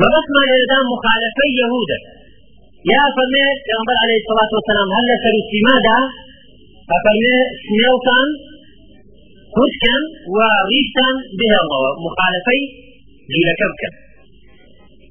بەبەستمان 0.00 0.44
لێرەدا 0.50 0.78
مخالفەی 0.92 1.52
یەهودە 1.60 1.98
یا 2.92 3.02
فەرمێت 3.14 3.58
پێغەمبەر 3.66 3.96
عەلەیهی 4.02 4.24
سەڵات 4.28 4.50
وەسەلام 4.56 4.90
هەر 4.96 5.04
لە 5.10 5.16
سەر 5.24 5.34
سیمادا 5.50 5.98
ئەفەرمێ 6.94 7.36
سنێوتان 7.64 8.28
کوچکەن 9.54 10.02
و 10.34 10.36
ڕیشتان 10.70 11.16
بهێڵەوە 11.38 11.90
مخالفەی 12.06 12.62
گیرەکە 13.32 13.66
بکەن 13.72 13.94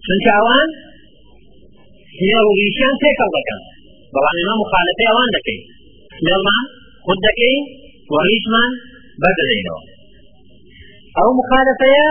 چونکە 0.05 0.29
ئەوان 0.37 0.69
سنێ 2.17 2.39
و 2.47 2.51
ڕیشیان 2.59 2.95
تێکەڵ 3.03 3.29
دەکەن 3.37 3.61
بەڵام 4.13 4.35
ئێمە 4.39 4.55
مخالفەی 4.63 5.09
ئەوان 5.09 5.29
دەکەین 5.35 5.61
سنێڵمان 6.17 6.63
خود 7.05 7.19
دەکەین 7.27 7.61
و 8.11 8.15
ڕیشمان 8.27 8.71
بەدەدەینەوە 9.21 9.81
ئەو 11.17 11.29
مخالفەیە 11.39 12.09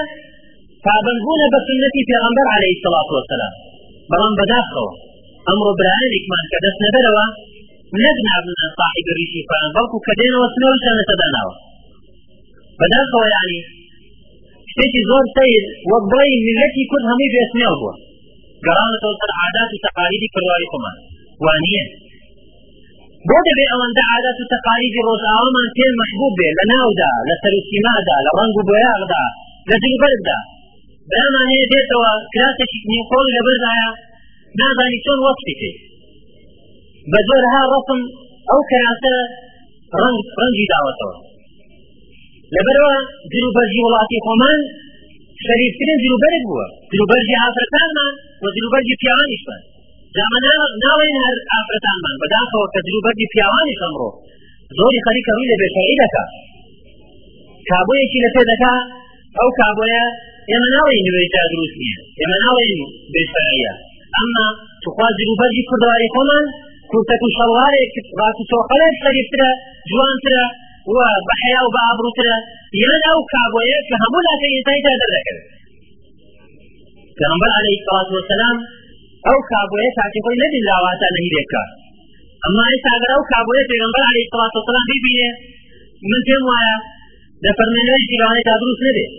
پابندبوونە 0.86 1.46
بە 1.52 1.58
سنەتی 1.66 2.02
پێغەمبەر 2.10 2.46
عەلەیهی 2.54 2.80
سەڵات 2.82 3.08
وەسەلام 3.16 3.54
بەڵام 4.10 4.34
بەداخەوە 4.38 4.90
ئەمڕۆ 5.46 5.70
برایانێکمان 5.80 6.44
کە 6.50 6.58
دەست 6.64 6.78
نەدەرەوە 6.84 7.26
نجمع 7.96 8.32
من 8.46 8.56
صاحب 8.80 9.04
الريش 9.12 9.32
فان 9.50 9.64
بلكو 9.76 9.98
كدين 10.08 10.32
وسنور 10.42 10.74
شان 10.84 10.96
تدعناه 11.10 11.50
فداخل 12.78 13.12
هو 13.16 13.24
يعني 13.36 13.56
شتيتي 14.70 15.00
زور 15.10 15.24
سيد 15.38 15.64
وضعي 15.92 16.34
ملتي 16.58 16.82
كل 16.90 17.02
همي 17.10 17.26
في 17.32 17.38
اسمي 17.46 17.64
أبوه 17.74 17.94
قرانة 18.66 19.02
وصل 19.10 19.30
عادات 19.40 19.70
وتقاليد 19.76 20.22
كرواري 20.34 20.66
كمان 20.72 20.96
وانيا 21.44 21.84
بودة 23.28 23.52
بي 23.58 23.64
اوان 23.74 23.90
دا 23.96 24.02
عادات 24.12 24.36
وتقاليد 24.42 24.94
روز 25.06 25.22
آوان 25.36 25.66
تين 25.76 25.92
محبوب 26.02 26.32
بي 26.38 26.48
لناو 26.58 26.88
دا 27.00 27.10
لسلو 27.28 27.58
سيما 27.70 27.94
دا 28.08 28.16
لرنقو 28.24 28.62
بياغ 28.70 29.00
دا 29.12 29.22
لجلبرد 29.68 30.20
دا 30.28 30.38
بلا 31.10 31.42
هي 31.52 31.60
ديتوا 31.70 32.08
كلاسة 32.32 32.64
شكني 32.72 32.98
قول 33.10 33.26
لبرزايا 33.34 33.90
ما 34.58 34.68
زاني 34.78 34.98
شون 35.04 35.18
وصفتي 35.26 35.70
بە 37.12 37.18
جۆرها 37.28 37.60
ڕسم 37.74 38.00
ئەو 38.50 38.60
کەرانتە 38.70 39.14
ڕنگ 40.00 40.18
ڕەنگی 40.38 40.66
داوەتەوە 40.72 41.16
لەبەرەوە 42.54 42.94
دروبەرژی 43.32 43.84
وڵاتی 43.86 44.18
خۆمان 44.26 44.58
شەریفترین 45.44 45.98
دروبەرێک 46.04 46.44
بووە 46.50 46.66
دروبەرژی 46.92 47.40
ئافرەتانمان 47.42 48.12
و 48.42 48.44
دروبەرژی 48.56 48.96
پیاوانیشمان 49.02 49.60
جامەنا 50.16 50.54
ناوێن 50.84 51.16
هەر 51.24 51.38
ئافرەتانمان 51.52 52.14
بەداخەوە 52.22 52.66
کە 52.72 52.80
دروبەرژی 52.86 53.26
پیاوانیش 53.32 53.78
ئەمڕۆ 53.84 54.08
زۆری 54.76 55.04
خەریکە 55.06 55.30
ڕووی 55.36 55.50
لە 55.52 55.56
بێشەعی 55.60 55.96
دەکا 56.02 56.24
کابۆیەکی 57.68 58.18
لە 58.24 58.30
پێ 58.34 58.42
دەکا 58.50 58.74
ئەو 59.38 59.48
کابۆیە 59.60 60.04
ئێمە 60.50 60.68
ناوێن 60.76 61.02
نوێژدا 61.08 61.42
دروست 61.52 61.74
نییە 61.82 62.00
ئێمە 62.20 62.36
ناوێن 62.44 62.72
بێشەعیە 63.12 63.72
ئەمما 64.16 64.48
توخوا 64.82 65.08
دروبەرژی 65.20 65.62
کوردواری 65.68 66.10
خۆمان 66.16 66.44
کوتەک 66.92 67.20
و 67.24 67.32
شەڵوارێک 67.36 67.92
باسی 68.20 68.42
چۆقەڵێک 68.50 68.94
سەریفترە 69.04 69.50
جوانترە 69.90 70.46
و 70.92 70.94
بەحیا 71.28 71.60
و 71.66 71.70
بە 71.74 71.80
ئابروترە 71.86 72.36
یان 72.82 73.02
ئەو 73.08 73.18
کابۆیە 73.32 73.78
کە 73.88 73.94
هەموو 74.02 74.26
لاکە 74.28 74.46
ئێتایدا 74.52 74.92
دەردەکرد 75.00 75.42
پێغمبەر 77.18 77.50
عەلەیهی 77.56 77.82
سەڵات 77.86 78.08
وەسەلام 78.16 78.56
ئەو 79.26 79.38
کابۆیە 79.50 79.90
تاکی 79.98 80.20
خۆی 80.24 80.40
نەدی 80.42 80.60
لاواتە 80.68 81.08
نەهیرێک 81.16 81.48
کار 81.54 81.68
ئەما 82.44 82.62
ئێستا 82.70 82.92
في 83.02 83.06
ئەو 83.12 83.22
کابۆیە 83.32 83.64
پێغمبەر 83.70 84.02
في 84.14 84.22
سەڵات 84.32 84.52
وەسەلام 84.56 84.86
من 86.10 86.20
پێم 86.28 86.42
وایە 86.50 86.76
لە 87.44 87.50
فەرمێنەی 87.58 88.04
شیرانێکدا 88.06 88.54
دروست 88.62 88.80
نەبێت 88.86 89.12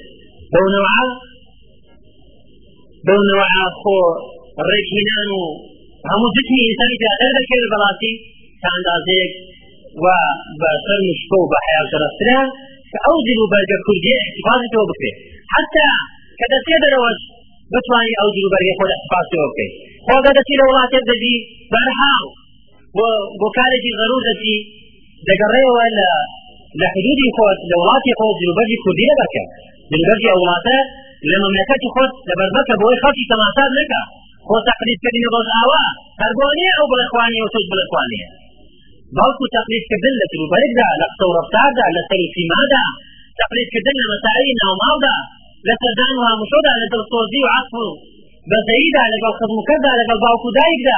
بەو 0.54 0.66
نەوعە 0.74 1.02
بەو 3.06 3.20
نەوعە 3.30 3.54
خۆ 3.82 3.98
ڕێکهینان 4.70 5.30
و 5.38 5.42
هەموو 6.08 6.32
جسمی 6.38 6.60
ئینسانی 6.68 6.98
پیادە 7.02 7.28
دەکەوێت 7.38 7.68
بەڵاتی 7.74 8.14
کە 8.62 8.68
ئەندازەیەک 8.74 9.34
و 10.04 10.06
بەسەر 10.62 11.00
مشکۆ 11.10 11.38
و 11.42 11.50
بە 11.52 11.58
حیاگەڕسترا 11.68 12.42
کە 12.92 12.98
ئەو 13.06 13.18
دل 13.28 13.40
و 13.44 13.50
بەرگە 13.54 13.78
کوردی 13.86 14.14
احتفاظەوە 14.26 14.86
بکرێت 14.92 15.18
حتا 15.54 15.90
کە 16.40 16.46
دەسێ 16.54 16.76
دەرەوەش 16.84 17.20
بتوانانی 17.74 18.16
ئەو 18.20 18.30
دل 18.36 18.44
و 18.48 18.52
بەرگە 18.54 18.74
خۆ 18.80 18.84
احتفاظەوە 18.96 19.48
بکەیت 19.52 19.74
خۆگە 20.06 20.32
دەچی 20.38 20.56
لە 20.60 20.64
وڵاتێک 20.70 21.04
دەبی 21.12 21.36
بەرهاو 21.74 22.26
بۆ 23.42 23.48
کارێکی 23.58 23.92
ضرور 24.00 24.22
دەچی 24.30 24.58
دەگەڕێەوە 25.30 25.86
لە 26.00 26.10
لە 26.80 26.86
حدودی 26.94 27.30
خۆت 27.38 27.60
لە 27.70 27.76
وڵاتی 27.82 28.14
خۆ 28.20 28.26
دلوبەرجی 28.40 28.78
کوردی 28.84 29.06
نەبەکە 29.12 29.44
دلوبەرجی 29.92 30.30
ئەو 30.32 30.40
وڵاتە 30.44 30.78
لە 31.30 31.38
مەملەکەتی 31.44 31.90
خۆت 31.94 32.14
لەبەرمەکە 32.30 32.76
بۆی 32.82 32.98
خەڵکی 33.04 33.26
تەماسات 33.32 33.72
نەکە 33.80 34.02
بۆ 34.50 34.58
تەقلیدکردنی 34.68 35.30
ڕۆژاوا 35.36 35.82
هەر 36.22 36.32
بۆ 36.40 36.48
نییە 36.60 36.74
ئەو 36.78 36.86
بڵێخوانی 36.92 37.40
و 37.44 37.52
تۆش 37.54 37.66
بڵێخوانیە 37.72 38.28
بەڵکو 39.16 39.46
تەقلیدکردن 39.56 40.14
لە 40.22 40.26
تروبەردا 40.32 40.88
لە 41.02 41.06
قسە 41.12 41.26
و 41.28 41.44
سیما 41.44 41.62
لە 41.74 41.84
تقلید 41.92 42.34
کردن 42.36 42.58
تەقلیدکردن 43.40 43.96
لە 44.02 44.06
مەسائلی 44.12 44.56
ناوماڵدا 44.64 45.16
لە 45.68 45.74
دان 45.98 46.14
و 46.20 46.24
هامشۆدا 46.32 46.74
لە 46.82 46.88
توزی 47.12 47.40
و 47.44 47.48
و 47.48 47.52
عفو 47.58 47.86
بەزەییدا 48.50 49.04
لەگەڵ 49.14 49.34
خزمکەدا 49.40 49.92
لەگەڵ 50.00 50.18
باوکو 50.24 50.50
دایکدا 50.60 50.98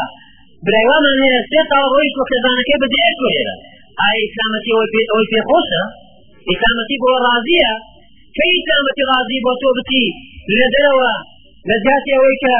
برایوامان 0.65 1.15
هەیە 1.25 1.41
سێ 1.49 1.61
تاوە 1.71 1.87
ڕۆیشت 1.93 2.15
وە 2.19 2.23
خێزانەکەی 2.29 2.77
بەدەیەک 2.83 3.17
هێرە 3.27 3.55
ئایا 4.01 4.17
ئیسلامەتی 4.23 4.71
ئەوەی 4.75 4.89
پێخۆشە 5.33 5.83
ئیسلامەتی 6.49 6.97
بۆ 7.03 7.09
ڕازیە 7.25 7.69
کەی 8.35 8.51
ئیسلامەتی 8.57 9.03
ڕازی 9.11 9.37
بۆ 9.45 9.51
تۆ 9.61 9.69
بتی 9.77 10.05
لە 10.57 10.65
دەرەوە 10.73 11.13
لە 11.69 11.75
جاتی 11.85 12.13
اوی 12.19 12.35
که 12.43 12.51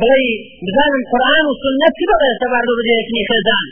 بڵێ 0.00 0.24
بزانم 0.66 1.02
قورآن 1.10 1.44
و 1.48 1.52
سنت 1.64 1.92
چی 1.98 2.04
بڵێ 2.10 2.30
تەبارەوە 2.42 2.74
بەدەیەکنی 2.78 3.26
خێزان 3.30 3.64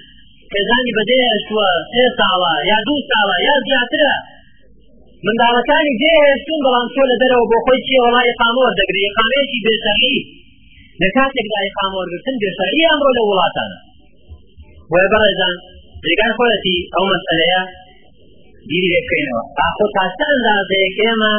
خێزانی 0.52 0.92
بەدەیەشوە 0.98 1.66
سێ 1.92 2.04
ساڵە 2.18 2.54
یا 2.70 2.78
دوو 2.86 3.04
ساڵە 3.10 3.36
یا 3.48 3.56
زیاترە 3.66 4.14
منداڵەکانی 5.24 5.94
جێهێشتون 6.02 6.60
بەڵام 6.64 6.86
تۆ 6.94 7.02
لە 7.10 7.16
دەرەوە 7.22 7.44
بۆ 7.50 7.56
خۆی 7.64 7.80
چی 7.86 7.94
وڵای 8.04 8.32
قامۆ 8.40 8.66
دەگری 8.80 9.04
قامێکی 9.16 9.58
بێشەری 9.64 10.16
لە 11.00 11.08
کاتێکدای 11.16 11.68
قامۆرگرتن 11.78 12.36
بێشەری 12.42 12.82
ئەمڕۆ 12.88 13.10
لە 13.18 13.22
وڵاتانە 13.28 13.78
وای 14.92 15.06
بەڕێزان 15.12 15.54
ڕێگان 16.06 16.32
خۆەتی 16.36 16.76
ئەو 16.94 17.04
مەسئلەیە 17.12 17.62
بیری 18.68 18.90
لێ 18.92 19.00
بکەینەوە 19.06 19.42
تا 19.56 19.66
خۆ 19.76 19.84
تاستا 19.96 20.26
ئەندازەیەک 20.32 20.96
ئێمە 21.04 21.34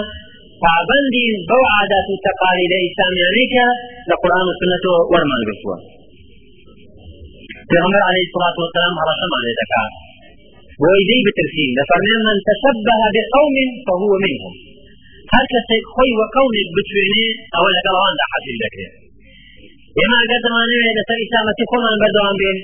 پابندی 0.63 1.25
بەو 1.49 1.61
عادات 1.77 2.07
و 2.11 2.15
تقالید 2.27 2.71
اسلامی 2.85 3.21
امریکا 3.29 3.65
در 4.07 4.17
قرآن 4.23 4.45
و 4.49 4.53
سنت 4.59 4.61
سنەتەوە 4.61 4.97
وەرمان 5.13 5.41
گرتووە 5.47 5.77
پێغەمبەر 7.69 8.01
عەلەیهی 8.07 8.31
سڵات 8.35 8.55
وەسەلام 8.61 8.95
هەڕەشەمان 8.99 9.41
لێ 9.45 9.53
دەکات 9.61 9.91
بۆی 10.81 11.01
دەی 11.09 11.21
بترسین 11.27 11.69
دەفەرمێن 11.79 12.21
من 12.27 12.37
به 13.15 13.21
قوم 13.35 13.55
فهو 13.85 14.11
منهم 14.23 14.53
هر 14.53 14.57
هەر 15.33 15.45
کەسێک 15.53 15.83
خۆی 15.93 16.11
وە 16.19 16.25
قەومێک 16.35 16.69
بتوێنێ 16.77 17.25
ئەوە 17.55 17.69
لەگەڵ 17.75 17.95
ئەواندا 17.99 18.25
حەزیل 18.31 18.57
دەکرێت 18.63 18.95
ئێمە 19.99 20.17
ئەگەر 20.23 20.39
دەمانەوێت 20.45 20.93
لەسەر 20.99 21.17
ئیسلامەتی 21.23 21.65
خۆمان 21.71 21.95
بەردەوام 22.01 22.35
بین 22.41 22.57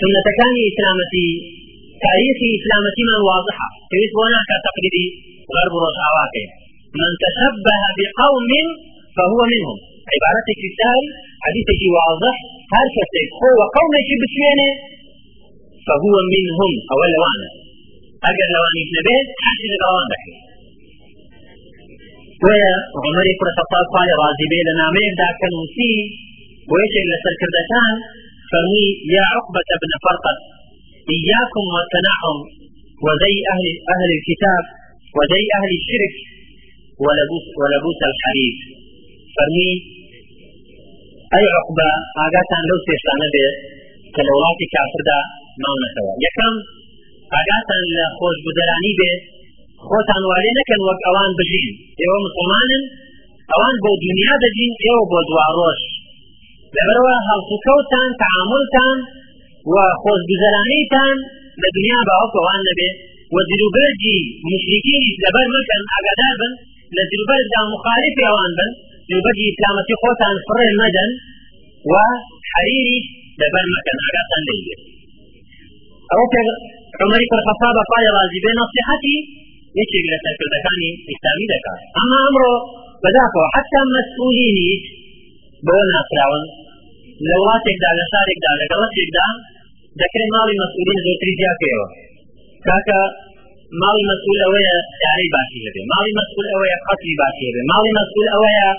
سنەتەکانی 0.00 0.62
ئیسلامەتی 0.68 1.28
تاریخی 2.04 2.48
ئیسلامەتیمان 2.54 3.22
واضحە 3.30 3.66
پێویست 3.90 4.14
بۆ 4.16 4.24
ناکات 4.36 4.60
تەقلیدی 4.66 5.06
غەرب 5.54 5.72
و 5.76 5.78
ڕۆژاواکەین 5.84 6.50
من 7.00 7.10
تشبه 7.24 7.80
بقوم 7.98 8.50
فهو 9.16 9.38
منهم 9.54 9.78
عبارتك 10.14 10.60
سهل 10.80 11.04
حديثك 11.44 11.80
واضح 12.00 12.34
هل 12.74 12.86
هو 12.94 13.82
يجيب 14.00 14.20
بشوينه 14.24 14.70
فهو 15.86 16.14
منهم 16.34 16.72
أو 16.92 16.98
لوانا 17.12 17.48
اجر 18.28 18.46
لواني 18.54 18.82
نبيت 18.96 19.28
حسن 19.46 19.68
الأوان 19.78 20.06
بحي 20.12 20.32
ويا 22.44 22.72
عمر 23.04 23.24
يقول 23.32 23.48
خطاب 23.58 23.84
قال 23.96 24.08
راضي 24.22 24.46
بي 24.52 24.60
لنا 24.68 24.86
ما 24.94 25.00
يبدا 25.06 25.28
كنوسي 25.40 25.94
ويشك 26.70 27.04
لسر 27.10 27.32
كردتان 27.40 27.94
فرمي 28.50 28.88
يا 29.14 29.24
عقبة 29.34 29.68
بن 29.82 29.90
فرقد 30.04 30.36
إياكم 31.14 31.64
والتنعم 31.74 32.36
وزي 33.06 33.34
أهل, 33.52 33.64
أهل 33.94 34.10
الكتاب 34.18 34.64
وزي 35.18 35.42
أهل 35.58 35.70
الشرك 35.80 36.14
ولبوس 37.02 37.46
ولبوس 37.60 38.00
الحرير 38.10 38.56
فرمي 39.36 39.70
أي 41.38 41.44
عقبة 41.58 41.88
آقاتان 42.24 42.62
لو 42.70 42.76
سيشتانا 42.88 43.26
بي 43.34 43.42
كالولاتي 44.14 44.66
كافر 44.74 45.02
دا 45.08 45.18
ماونا 45.62 45.88
سوا 45.96 46.14
يكم 46.26 46.54
آقاتان 47.40 47.82
لخوش 47.98 48.36
بدراني 48.46 48.92
بي 49.00 49.10
خۆتان 49.90 50.22
والێ 50.30 50.50
نەکەن 50.60 50.80
وەک 50.88 51.00
ئەوان 51.08 51.30
بژین 51.38 51.68
ئێوە 52.02 52.18
مسلمانن 52.26 52.82
ئەوان 53.52 53.74
بۆ 53.82 53.90
دنیا 54.06 54.34
دەژین 54.44 54.72
ئێوە 54.84 55.02
بۆ 55.10 55.18
دوڕۆژ 55.28 55.78
لەبەرەوە 56.76 57.14
هەڵسوکەوتان 57.28 58.08
تعاملتان 58.22 58.98
و 59.72 59.74
خۆشگوزەرانەیتان 60.02 61.16
لە 61.62 61.68
دنیا 61.76 62.00
باوەکەوان 62.08 62.60
نەبێ 62.68 62.90
و 63.34 63.36
دروبەرجی 63.50 64.18
مشرکین 64.50 65.04
لەبەر 65.24 65.46
مەکەن 65.56 65.82
ئاگادار 65.92 66.34
بن 66.42 66.52
لە 66.98 67.04
دا 67.54 67.60
مخالف 67.74 68.14
ئەوان 68.26 68.50
بن 68.58 68.70
دروبەرگی 69.08 69.46
ئسلامەتی 69.52 69.94
خۆتان 70.02 70.34
فڕێ 70.46 70.70
مدن 70.82 71.10
و 71.90 71.94
حەریری 72.52 72.98
لەبەر 73.40 73.64
مەکەن 73.76 73.98
ئاگاتان 74.02 74.42
لێ 74.48 74.74
ئەوە 76.10 76.26
پێ 76.32 76.42
عمەری 77.02 77.26
پرخەفا 77.32 77.70
بە 77.76 77.82
پای 77.90 78.06
ڕازی 78.16 78.40
بێ 78.44 78.52
نەسیحەتی 78.60 79.16
یەکێک 79.80 80.04
لە 80.12 80.16
سەرکردەکانی 80.24 80.90
ئیسلامی 81.10 81.46
أما 81.52 81.60
ئەما 82.00 82.18
ئەمڕۆ 82.24 82.54
بەداخەوە 83.02 83.46
حتا 83.56 83.80
مەسئولی 83.94 84.50
نیت 84.58 84.84
بۆ 85.66 85.76
ناسراون 85.92 86.44
لە 87.24 87.32
وڵاتێکدا 87.40 87.90
لە 87.98 88.04
شارێکدا 88.12 88.52
لەگەڵەتێکدا 88.60 89.28
دەکرێت 90.00 90.30
ماڵی 90.34 90.56
مەسئولین 90.62 91.00
زۆرتری 91.06 91.34
جیاکەوە 91.40 91.86
کاکە 92.66 93.00
ماڵی 93.82 94.02
مەسئول 94.10 94.38
ئەوەیە 94.44 94.76
دارەی 95.04 95.28
باسی 95.34 95.58
لەبێ 95.66 95.82
ماڵی 95.92 96.12
مەسئول 96.18 96.46
ئەوەیە 96.52 96.76
قەتلی 96.88 97.14
باسی 97.20 97.42
لەبێ 97.48 97.62
ماڵی 97.72 97.92
مەسئول 97.98 98.26
ئەوەیە 98.32 98.70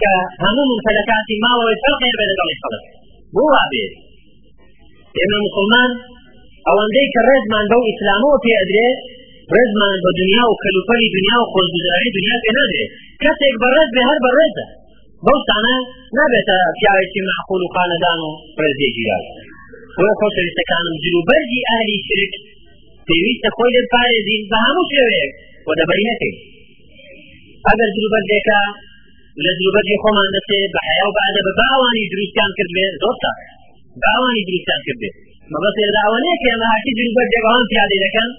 کە 0.00 0.12
هەموو 0.42 0.68
ممتلەکاتی 0.72 1.36
ماڵەوەی 1.44 1.76
فەرقێ 1.82 2.10
بێ 2.18 2.24
لەگەڵی 2.30 2.56
خەڵک 2.62 2.84
بۆ 3.34 3.42
وا 3.52 3.64
بێت 3.72 3.92
ئێمە 5.18 5.38
مسلمان 5.46 5.90
ئەوەندەی 6.66 7.08
کە 7.14 7.20
ڕێزمان 7.28 7.64
بەو 7.72 7.82
ئیسلامەوە 7.88 8.36
پێ 8.44 8.52
ئەدرێ 8.60 8.88
ڕێزمان 9.54 9.94
بە 10.04 10.10
دنیا 10.20 10.44
و 10.50 10.54
کەلوپەلی 10.62 11.08
دنیا 11.16 11.36
و 11.42 11.46
خۆشگوزاری 11.52 12.10
دنیا 12.16 12.36
پێ 12.44 12.50
نادرێت 12.58 12.92
کەسێک 13.22 13.54
بە 13.62 13.68
ڕێز 13.74 13.88
بێ 13.94 14.02
هەر 14.08 14.18
بە 14.24 14.30
ڕێزە 14.38 14.66
بەوستانە 15.24 15.76
نابێتە 16.18 16.56
پیاوێکی 16.76 17.20
معقول 17.28 17.62
و 17.66 17.70
خانەدان 17.74 18.18
و 18.26 18.30
ڕێزێکی 18.60 19.04
یاد 19.10 19.26
خۆشەویستەکانم 20.20 20.94
جلوبەرگی 21.04 21.62
ئالی 21.68 21.96
شرک 22.08 22.32
پێویستە 23.08 23.48
خۆی 23.56 23.72
لێت 23.74 23.86
پارێزین 23.94 24.42
بە 24.50 24.58
هەموو 24.66 24.88
شێوەیەک 24.92 25.30
بۆ 25.64 25.72
دەبەری 25.80 26.08
نەکەین 26.10 26.34
ئەگەر 27.66 27.88
دروبەردێکە 27.96 28.60
لە 29.44 29.52
دروبەری 29.58 30.00
خۆمان 30.02 30.28
دەسێ 30.36 30.60
بە 30.74 30.80
حیا 30.86 31.06
و 31.08 31.14
بەعدە 31.18 31.40
بە 31.46 31.52
باوانی 31.60 32.04
دروستیان 32.12 32.50
کردێ 32.58 32.86
زۆر 33.02 33.14
تاکە 33.22 33.50
باوانی 34.02 34.42
دروستیان 34.48 34.80
کردێ 34.86 35.10
مەبەست 35.52 35.78
لەداوانەیە 35.86 36.36
کە 36.42 36.46
ئێمە 36.52 36.66
هەرچی 36.72 36.92
دروبەردێک 36.98 37.42
بەوان 37.46 37.64
پیادە 37.70 37.96
دەکەن 38.04 38.30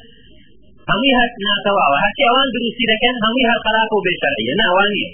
هەمووی 0.89 1.15
هەر 1.19 1.30
ناتەواوە 1.47 1.97
هەرچی 2.06 2.23
ئەوان 2.27 2.47
دروستی 2.56 2.86
دەکەن 2.91 3.15
هەمووی 3.23 3.47
هەر 3.51 3.60
خەلاق 3.65 3.89
و 3.95 4.03
بێشەرعیە 4.06 4.53
ناوان 4.62 4.89
نیە 4.97 5.10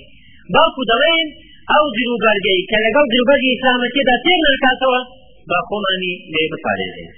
باوکو 0.54 0.82
دەڵێن 0.92 1.28
ئەو 1.74 1.86
دروبەرگەی 1.98 2.62
کە 2.70 2.78
لەگەڵ 2.86 3.06
دروبەری 3.14 3.50
ئیسلامەتیدا 3.54 4.16
تێر 4.26 4.40
ناکاتەوە 4.50 5.02
با 5.50 5.58
خۆمانی 5.68 6.14
لێ 6.34 6.44
بپارێزین 6.52 7.12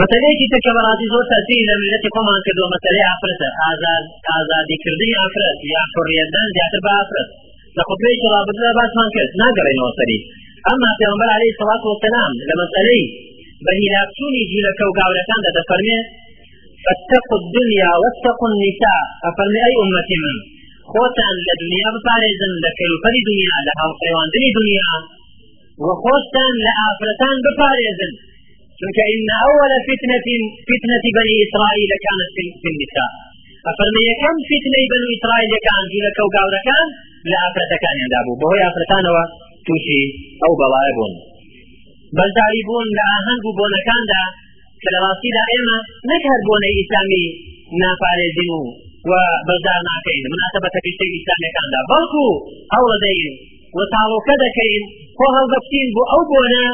مەسلەیەکی 0.00 0.52
تەکەبەراتی 0.54 1.06
زۆر 1.12 1.24
تاسی 1.32 1.56
لە 1.70 1.74
ملەتی 1.82 2.10
خۆمان 2.14 2.40
کردو 2.46 2.64
مەسلەی 2.74 3.04
ئافرەتە 3.08 3.48
ئازاد 3.62 4.04
ئازادیکردنی 4.34 5.14
ئافرەت 5.20 5.60
یا 5.74 5.82
حڕیەدان 5.94 6.46
زیاتر 6.56 6.80
بە 6.86 6.90
ئافرەت 6.98 7.30
لە 7.76 7.82
خطبەی 7.88 8.16
شڕابدا 8.20 8.68
اما 8.86 9.04
کرد 9.14 9.30
ناگەڕێنەوە 9.42 9.92
سەری 9.98 10.18
ئەما 10.68 10.88
والسلام 10.90 11.18
عەلەیهی 11.32 11.54
سەڵات 11.58 11.82
بني 12.04 12.24
لە 12.50 12.54
مەسلەی 12.60 13.02
بە 13.64 13.70
هیلاکچوونی 13.80 14.42
جیرەکە 14.50 14.82
و 14.88 14.92
گاورەکاندا 14.98 15.50
دەفەرمێت 15.58 16.06
فاتقوا 16.84 17.36
الدنيا 17.42 17.90
واتقوا 18.02 18.48
النساء 18.52 19.00
أفرمي 19.28 19.60
أي 19.68 19.72
أمة 19.84 20.08
من 20.22 20.36
خۆتان 20.92 21.34
لە 21.46 21.54
دنیا 21.62 21.88
بپارێزن 21.96 22.52
لە 22.64 22.70
کەلوپەری 22.78 23.20
دنیا 23.28 23.56
لە 23.68 23.72
هاوسەیواندنی 23.80 24.48
دنیا 24.58 24.92
وە 25.84 25.92
خۆشتان 26.02 26.52
لە 26.64 26.70
ئافرەتان 26.80 27.36
چونك 28.80 28.98
إن 29.14 29.28
أول 29.48 29.72
فتنة 29.90 30.28
فتنة 30.72 31.00
بني 31.18 31.34
إسرائيل 31.46 31.90
كانت 32.06 32.30
في 32.62 32.66
النساء 32.72 33.10
أفرمي 33.70 34.08
كم 34.22 34.36
فتنة 34.52 34.80
بني 34.92 35.08
إسرائيل 35.16 35.52
كان 35.66 35.82
جولك 35.92 36.16
وقاورا 36.24 36.60
كان 36.70 36.86
لا 37.30 37.38
أفرت 37.48 37.72
كان 37.84 37.96
يدابو 38.04 38.32
بهو 38.40 38.54
أفرتان 38.70 39.04
وتوشي 39.14 40.04
أو 40.44 40.50
بوائبون 40.60 41.12
بەزاری 42.18 42.60
بوون 42.66 42.88
لە 42.98 43.04
ئاهنگ 43.14 43.42
و 43.48 43.52
بۆنەکاندا 43.58 44.22
کە 44.82 44.88
لە 44.94 44.98
ڕاستیدا 45.04 45.42
ئێمە 45.54 45.76
نەک 46.10 46.22
هەر 46.30 46.40
بۆنەی 46.48 46.72
ئیسلامی 46.78 47.26
ناپارێزین 47.82 48.50
و 48.56 48.60
و 49.08 49.12
بەزار 49.48 49.80
ناکەین 49.90 50.22
مناسبەتەکەشتەی 50.34 51.12
ئیسلامیەکاندا 51.16 51.80
بەڵکو 51.90 52.24
هەوڵە 52.74 52.96
دەین 53.06 53.24
و 53.76 53.78
تاڵۆکە 53.94 54.34
دەکەین 54.44 54.82
خۆ 55.18 55.26
هەڵدەفتین 55.36 55.86
بۆ 55.96 56.02
ئەو 56.12 56.22
بۆنە 56.30 56.64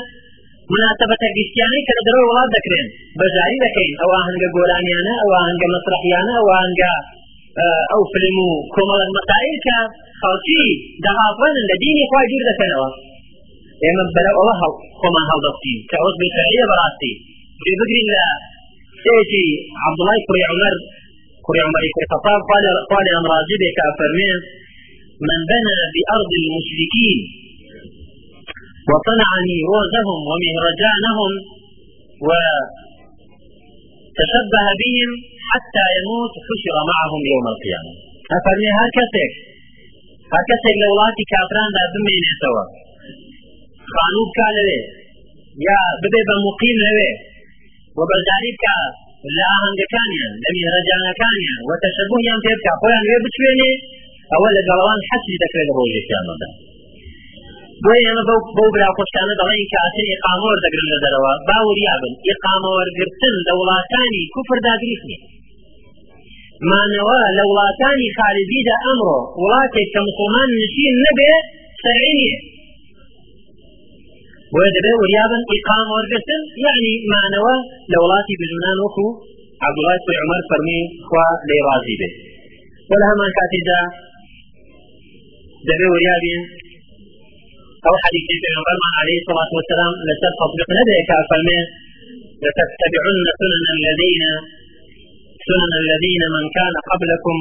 مناسبەتە 0.72 1.28
گشتیانەی 1.38 1.84
کە 1.86 1.92
لە 1.98 2.02
دەرەوە 2.06 2.24
وڵات 2.30 2.50
دەکرێن 2.56 2.86
بەژاری 3.18 3.62
دەکەین 3.64 3.92
ئەو 4.00 4.10
ئاهەنگە 4.14 4.48
گۆرانیانە 4.56 5.14
ئەو 5.20 5.30
ئاهەنگە 5.36 5.68
مەسرحیانە 5.74 6.32
ئەو 6.38 6.48
ئاهەنگە 6.52 6.94
ئەو 7.90 8.02
فلم 8.12 8.36
و 8.46 8.48
کۆمەڵک 8.74 9.08
مەسائل 9.16 9.56
کە 9.66 9.76
خەڵکی 10.20 10.64
دەهاڵبەنن 11.04 11.62
لە 11.70 11.76
دینی 11.82 12.04
خوای 12.10 12.28
دوور 12.30 12.44
دەکەنەوە 12.50 12.88
ئێمە 13.84 14.04
بەرەو 14.16 14.36
ئەوە 14.40 14.54
هەڵ 14.62 14.74
خۆمان 15.00 15.26
هەڵدەستین 15.32 15.78
کە 15.90 15.96
ئەوز 16.02 16.14
بێشعریە 16.20 16.64
بەڕاستی 16.70 17.12
پێ 17.62 17.72
بگرین 17.80 18.06
لە 18.16 18.24
سێتی 19.02 19.46
عەبدڵای 19.82 20.20
کوڕی 20.26 20.44
عومەر 20.50 20.74
کوڕی 21.44 21.62
عومەری 21.66 21.90
کوڕی 21.92 22.08
خەتاب 22.12 22.40
خوا 22.94 22.98
لە 23.06 23.10
ئەم 23.14 23.26
ڕازی 23.32 23.56
بێ 23.62 23.70
کە 23.76 23.84
فەرمێن 23.98 24.38
من 25.28 25.40
بنى 25.50 25.74
بأرض 25.94 26.30
المشركين 26.40 27.20
وصنع 28.92 29.30
نيروزهم 29.50 30.18
ومهرجانهم 30.30 31.32
وتشبه 32.28 34.64
بهم 34.80 35.10
حتى 35.50 35.84
يموت 35.96 36.34
حشر 36.46 36.74
معهم 36.92 37.20
يوم 37.32 37.44
القيامة 37.54 37.92
أفرمي 38.36 38.70
هكذا 38.80 39.24
هكذا 40.34 40.70
لو 40.80 40.92
لاتي 40.98 41.24
كافران 41.32 41.70
دا 41.76 41.82
بمين 41.92 42.22
سوا 42.42 42.64
خانوب 43.94 44.28
كان 44.38 44.56
يا 45.68 45.80
ببي 46.00 46.20
بمقيم 46.28 46.76
لوي 46.84 47.08
وبرداريك 47.98 48.64
لا 49.38 49.52
كانيا 49.94 50.28
لم 50.44 50.52
میێرەجانەکانیان 50.56 51.14
كانيا 51.20 51.56
وتشبه 51.68 52.18
بکە 52.36 52.54
خۆیان 52.80 53.04
وێ 53.08 53.16
بچێنێ 53.24 53.72
أولا 54.36 54.50
لە 54.56 54.60
حسي 54.86 55.06
حەسی 55.10 55.34
دەکرێت 55.42 55.68
كامل 56.10 56.40
بۆیانە 57.84 58.22
بەو 58.28 58.40
بەو 58.56 58.68
براخۆشتانە 58.74 59.34
دەڵێن 59.40 59.64
کە 59.70 59.76
ئاسری 59.82 60.12
ئقامەوە 60.14 60.56
دەگرن 60.64 60.86
لە 60.94 60.98
دەرەوە 61.04 61.32
باوریابن 61.48 62.12
ئقامەوەرگرتن 62.30 63.34
لە 63.46 63.52
وڵاتانی 63.60 64.22
کوفردا 64.34 64.74
گریتنی 64.82 65.16
مانەوە 66.70 67.16
لە 67.36 67.42
وڵاتانی 67.50 68.08
خارجیدا 68.18 68.74
ئەمڕۆ 68.84 69.16
وڵاتێک 69.40 69.88
کە 69.92 70.00
مسلمان 70.08 70.48
نشین 70.60 70.94
نەبێ 71.06 71.32
شەرعی 71.82 72.14
نییە 72.18 72.38
بۆیە 74.52 74.70
دەبێ 74.76 74.92
وریابن 75.00 75.42
ئقامەوەرگرتن 75.54 76.42
یعنی 76.66 76.92
مانەوە 77.12 77.54
لە 77.90 77.96
وڵاتی 78.02 78.34
بژونان 78.40 78.78
وەکو 78.84 79.06
عبدوڵای 79.66 80.00
کوی 80.04 80.16
عمر 80.24 80.38
فەرمی 80.50 80.80
خوا 81.06 81.26
لێ 81.48 81.58
ڕازی 81.66 81.96
بێت 82.00 82.14
وەلا 82.88 83.06
هەمان 83.12 83.30
کاتێدا 83.38 83.80
دەبێ 85.68 85.86
وریابین 85.94 86.42
او 87.88 87.94
حديث 88.04 88.24
پیغمبرمان 88.44 88.94
عليه 89.02 89.16
الصلاه 89.22 89.48
والسلام 89.56 89.92
لسر 90.08 90.32
تطبيق 90.40 90.68
ندرك 90.78 91.10
فرمان 91.30 91.64
لتتبعن 92.44 93.16
سنن 93.40 93.64
الذين 93.76 94.24
سنن 95.48 95.72
الذين 95.82 96.22
من 96.36 96.44
كان 96.58 96.74
قبلكم 96.90 97.36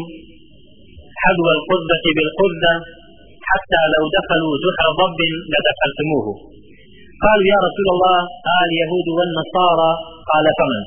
حذو 1.22 1.46
القذة 1.58 2.04
بالقذة 2.16 2.74
حتى 3.50 3.82
لو 3.94 4.04
دخلوا 4.18 4.54
جحر 4.64 4.90
ضب 5.02 5.20
لدخلتموه 5.54 6.26
قالوا 7.26 7.48
يا 7.54 7.58
رسول 7.68 7.88
الله 7.96 8.18
قال 8.48 8.62
اليهود 8.74 9.08
والنصارى 9.18 9.92
قال 10.32 10.46
فمن 10.58 10.82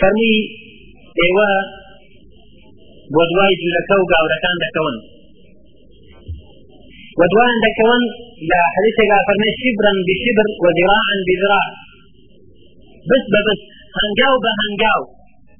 فمي 0.00 0.34
ايوا 1.26 1.50
بۆ 3.14 3.22
دوای 3.30 3.52
جوولەکە 3.60 3.94
و 4.00 4.04
گاورەکان 4.12 4.56
ودوان 7.20 7.54
دكوان 7.64 8.02
لا 8.50 8.60
حديث 8.74 8.96
قال 9.12 9.20
فرمي 9.28 9.50
شبرا 9.62 9.92
بشبر 10.08 10.48
وذراعا 10.64 11.14
بذراع 11.28 11.66
بس 13.10 13.22
بس 13.48 13.60
هنجاو 14.00 14.34
بهنجاو 14.44 15.00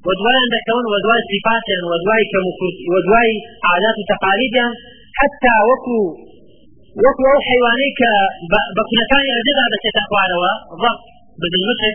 ودوان 0.07 0.43
دكوان 0.55 0.85
ودواي 0.93 1.21
صفات 1.31 1.65
ودواي 1.91 2.21
كمكرس 2.31 2.77
ودواي 2.93 3.29
عادات 3.69 3.95
وتقاليد 4.01 4.55
حتى 5.19 5.53
وكو 5.69 5.99
وكو 7.05 7.23
او 7.33 7.39
حيوانيك 7.47 7.99
بكنتان 8.77 9.23
ارجدا 9.37 9.63
بس 9.73 9.83
تقوانوا 9.97 10.43
ضبط 10.81 11.01
بالمشي 11.39 11.93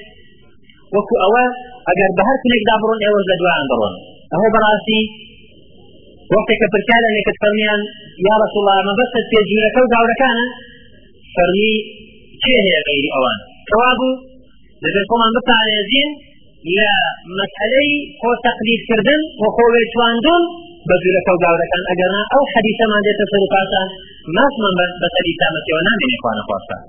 وكو 0.95 1.15
اوا 1.27 1.45
اگر 1.91 2.09
بهر 2.19 2.37
كنك 2.43 2.63
دابرون 2.69 2.99
ايوز 3.07 3.25
لدوان 3.31 3.63
درون 3.71 3.95
اهو 4.35 4.47
براسي 4.55 5.03
وقتك 6.33 6.63
بركالا 6.73 7.07
انك 7.11 7.29
تفرميان 7.37 7.81
یا 8.25 8.35
رسول 8.45 8.61
الله 8.65 8.79
مەبەستە 8.91 9.21
پێجوورەکە 9.31 9.81
و 9.83 9.89
گاورەکانە 9.95 10.47
فەرمی 11.35 11.75
چێ 12.43 12.55
هەیە 12.67 12.81
غیری 12.89 13.11
ئەوان 13.15 13.39
کەوابوو 13.69 14.13
لەبێت 14.85 15.07
خۆمان 15.11 15.31
بتانێزین 15.39 16.11
لە 16.77 16.93
مەسئلەی 17.39 17.93
خۆ 18.21 18.31
تەقلیدکردن 18.47 19.21
و 19.41 19.45
خۆوێتواندون 19.57 20.43
بە 20.89 20.95
جوورەکە 21.03 21.31
و 21.35 21.39
گاورەکان 21.45 21.83
ئەگەرنا 21.91 22.23
ئەو 22.33 22.43
حەدیثەمان 22.53 23.03
دێتە 23.07 23.25
سەر 23.31 23.41
و 23.47 23.49
پاسان 23.55 23.89
ماسمان 24.37 24.75
بەسەری 25.03 25.35
تامەتەوە 25.43 25.81
نامێنێ 25.89 26.19
خوانە 26.23 26.43
خواستان 26.49 26.83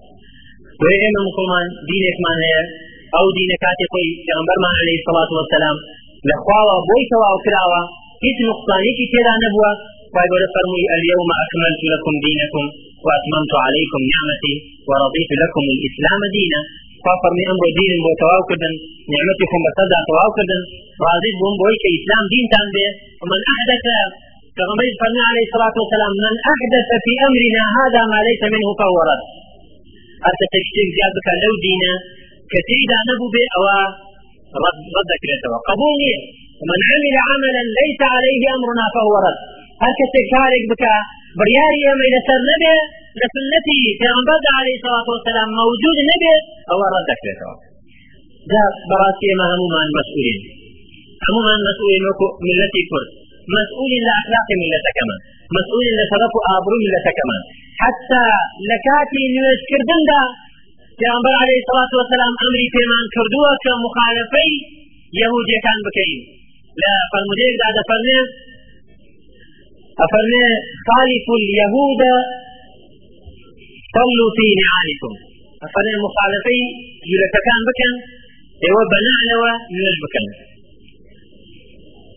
وێ 0.83 0.93
ئێمە 1.03 1.21
مسلمان 1.29 1.67
دینێکمان 1.87 2.37
هەیە 2.43 2.63
ئەو 3.15 3.25
دینە 3.37 3.57
کاتێک 3.63 3.87
خۆی 3.93 4.07
پێغەمبەرمان 4.25 4.73
عەلەیهی 4.79 5.01
سەڵات 5.05 5.29
وەسەلام 5.37 5.77
لە 6.29 6.35
خواوە 6.43 6.75
بۆی 6.87 7.03
تەواو 7.11 7.37
کراوە 7.45 7.81
هیچ 8.25 8.37
نقصانێکی 8.49 9.09
تێدا 9.13 9.35
نەبووە 9.43 9.71
قال 10.15 10.27
ورسرني 10.35 10.81
اليوم 10.97 11.29
أكملت 11.43 11.79
لكم 11.93 12.13
دينكم 12.27 12.65
وأتممت 13.05 13.53
عليكم 13.65 14.01
نعمتي 14.13 14.55
ورضيت 14.89 15.31
لكم 15.43 15.63
الإسلام 15.75 16.21
دينا 16.37 16.59
فأفرني 17.03 17.43
أمر 17.53 17.63
دين 17.79 17.91
متواكدا 18.09 18.69
نعمتكم 19.13 19.59
بصدع 19.65 19.99
تواكدا 20.11 20.57
راضي 21.07 21.29
بهم 21.37 21.53
بويك 21.61 21.83
إسلام 21.97 22.23
دين 22.33 22.45
تنبي 22.55 22.87
ومن 23.21 23.39
أحدث 23.53 23.85
فغمبيد 24.55 24.93
فرنا 25.01 25.23
عليه 25.31 25.45
الصلاة 25.49 25.75
والسلام 25.81 26.11
من 26.27 26.35
أحدث 26.53 26.87
في 27.05 27.11
أمرنا 27.27 27.63
هذا 27.79 28.01
ما 28.11 28.19
ليس 28.27 28.41
منه 28.53 28.69
فهو 28.81 28.97
رد 29.11 29.23
أنت 30.29 30.41
تكتب 30.53 30.87
جابك 30.99 31.27
لو 31.43 31.53
دينا 31.67 31.93
كثير 32.53 32.89
أن 33.01 33.07
أبو 33.15 33.27
بي 33.35 33.43
أو 33.55 33.63
رد 34.65 34.77
ردك 34.97 35.21
لتوا 35.29 35.57
قبولي 35.69 36.13
ومن 36.59 36.79
عمل 36.91 37.13
عملا 37.29 37.63
ليس 37.81 37.99
عليه 38.13 38.41
أمرنا 38.57 38.85
فهو 38.95 39.15
رد 39.27 39.41
هەر 39.81 39.93
کەسێک 39.99 40.25
کارێک 40.33 40.63
بکە 40.71 40.93
بڕیاری 41.39 41.81
ئێمەی 41.87 42.11
لەسەر 42.15 42.39
نەبێ 42.51 42.77
لە 43.19 43.27
سنەتی 43.33 43.81
پێغمبەر 44.01 44.41
عەلەیهی 44.55 44.81
سەڵاتە 44.83 45.07
وەسەلام 45.15 45.49
مەوجود 45.59 45.97
نەبێ 46.11 46.35
ئەوە 46.69 46.85
ڕەت 46.93 47.05
دەکرێتەوە 47.11 47.55
دا 48.51 48.63
بەڕاستی 48.89 49.25
ئێمە 49.31 49.47
المسؤولين 49.55 49.67
مەسئولین 49.75 50.39
المسؤولين 51.25 51.63
مەسئولین 51.69 52.03
وەکو 52.07 52.27
ملەتی 52.45 52.83
کورد 52.89 53.09
مسؤولين 53.57 54.01
لأخلاق 54.09 54.47
ملتكما 54.63 55.15
مسؤولين 55.57 55.93
لشرف 55.99 56.33
آبرو 56.55 56.77
ملتكما 56.85 57.37
حتى 57.81 58.23
لكاتي 58.69 59.23
نوش 59.35 59.59
كردن 59.69 60.01
دا 60.11 60.21
پیغمبر 61.01 61.33
عليه 61.43 61.57
الصلاة 61.61 61.91
والسلام 61.99 62.33
أمري 62.45 62.65
پیمان 62.75 63.03
كردوا 63.15 63.49
كمخالفي 63.65 64.49
يهودية 65.21 65.59
كان 65.65 65.79
بكين 65.87 66.11
لا 66.83 66.95
فالمدير 67.11 67.51
دا 67.61 67.67
دا 67.77 67.83
أفرمي 70.05 70.47
خالف 70.87 71.25
اليهود 71.41 72.01
صلوا 73.97 74.29
في 74.37 74.45
نعالكم 74.61 75.11
أفرماء 75.65 75.97
مخالفين 76.07 76.65
يلتكان 77.13 77.61
بكن 77.69 77.91
ايوه 78.65 78.83
بنعنا 78.93 79.33
يلج 79.77 79.97
بكن 80.05 80.25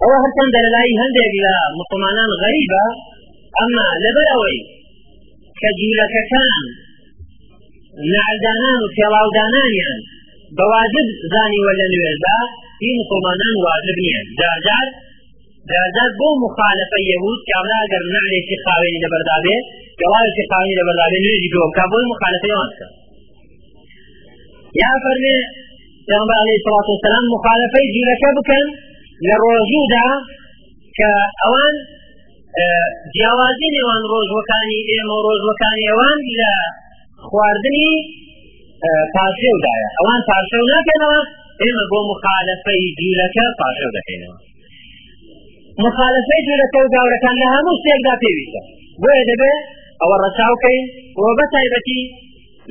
أو 0.02 0.08
هل 0.22 0.30
كان 0.36 0.48
دلالي 0.56 0.94
هندق 1.02 1.28
لا 1.44 1.56
مسلمانان 1.80 2.30
غريبة 2.44 2.82
أما 3.64 3.84
لبلوي 4.02 4.56
كجولككان 5.60 6.64
نعلدانان 8.12 8.78
وكلاودانان 8.84 9.70
يعني 9.80 10.00
بواجب 10.58 11.06
زاني 11.34 11.60
ولا 11.66 11.84
نوێژدا 11.92 12.36
في 12.80 12.88
مسلمانان 13.00 13.54
واجبين 13.66 14.18
جار 14.40 14.58
جار 14.68 14.86
دەزات 15.68 16.12
بۆ 16.20 16.26
مخالفە 16.44 16.98
یهود 17.12 17.40
کاملا 17.50 17.76
ئەگەر 17.82 18.02
نعلێکی 18.14 18.56
خاوێنی 18.64 19.00
لەبەردابێ 19.04 19.56
جوازی 20.00 20.44
خاوێنی 20.50 20.76
لەبەردابێ 20.80 21.18
نوێژی 21.24 21.50
دۆکا 21.54 21.84
بۆی 21.92 22.04
مخالفە 22.12 22.46
یان 22.52 22.66
بکە 22.70 22.88
یا 24.82 24.92
فەرمێ 25.04 25.38
پێغەمبەر 26.08 26.36
عەلەیهی 26.40 26.62
سڵات 26.66 26.86
وسەلام 26.94 27.24
مخالفەی 27.36 27.86
جیرەکە 27.94 28.30
بکەن 28.38 28.66
لە 29.28 29.34
ڕۆژوودا 29.42 30.08
کە 30.96 31.10
ئەوان 31.42 31.74
جیاوازی 33.14 33.68
نێوان 33.76 34.02
ڕۆژوەکانی 34.12 34.80
ئێمە 34.92 35.16
ڕۆژوەکانی 35.26 35.84
ئەوان 35.90 36.18
لە 36.40 36.52
خواردنی 37.26 37.92
پاشێودایە 39.14 39.88
ئەوان 39.98 40.20
پاشەو 40.28 40.64
ناکەنەوە 40.74 41.20
ئێمە 41.62 41.84
بۆ 41.90 41.98
مخالفەی 42.12 42.84
جیرەکە 42.98 43.44
پاشەو 43.60 43.90
دەکەینەوە 43.98 44.38
مخالفەی 45.86 46.44
جۆرەکە 46.48 46.78
و 46.84 46.90
گاورەکان 46.94 47.36
لە 47.42 47.46
هەموو 47.54 47.78
شتێکدا 47.80 48.14
پێویستە 48.22 48.60
بۆیە 49.02 49.24
دەبێ 49.30 49.52
ئەوە 50.00 50.16
ڕەچاوکەین 50.24 50.80
بۆ 51.16 51.30
بە 51.38 51.46
تایبەتی 51.54 52.02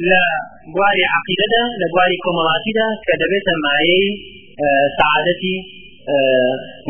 لە 0.10 0.22
بواری 0.74 1.03
عقیدەدا 1.18 1.64
لە 1.82 1.88
بواری 1.93 2.18
کۆمەڵاتیدا 2.24 2.88
کە 3.07 3.14
دەبێتە 3.22 3.53
مایەی 3.66 4.05
سعادەتی 4.97 5.55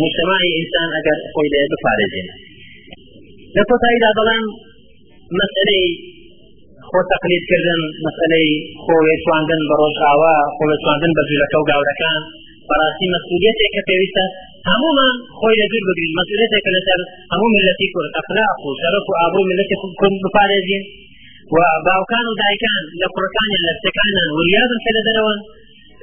مجتمعی 0.01 0.49
ئینسان 0.57 0.89
ئەگەر 0.97 1.17
خۆی 1.31 1.49
لێ 1.53 1.61
بپارێزێنە 1.71 2.35
لە 3.55 3.63
کۆتاییدا 3.69 4.09
بەڵام 4.19 4.45
مەسلەی 5.39 5.85
خۆ 6.89 6.99
تەقلیدکردن 7.11 7.81
مەسلەی 8.05 8.47
خۆێشواندن 8.83 9.61
بە 9.69 9.75
ڕۆژاوا 9.81 10.35
خۆێشواندن 10.55 11.11
بە 11.17 11.21
جوولەکە 11.27 11.57
و 11.61 11.65
گاورەکان 11.71 12.19
بەڕاستی 12.67 13.07
مەسئولەتێک 13.13 13.69
کە 13.75 13.81
پێویستە 13.89 14.25
عموما 14.73 15.07
خۆی 15.37 15.55
لە 15.59 15.65
دوور 15.71 15.83
بگرین 15.89 16.13
مەسئولەتێکە 16.19 16.71
لەسەر 16.77 16.99
هەموو 17.31 17.53
ملەتی 17.55 17.87
کورد 17.93 18.11
ئەخلاق 18.17 18.57
و 18.65 18.69
شەرف 18.81 19.05
و 19.09 19.13
ئابووی 19.21 19.47
ملەتی 19.51 19.75
کورد 19.81 20.15
بپارێزین 20.25 20.83
و 21.55 21.57
باوکان 21.87 22.25
و 22.29 22.33
دایکان 22.41 22.75
لە 23.01 23.07
کوڕەکانیان 23.13 23.61
لە 23.67 23.71
شتەکانیان 23.77 24.27
وریادم 24.37 24.79
کە 24.85 24.91
لە 24.97 25.01
دەرەوەن 25.07 25.39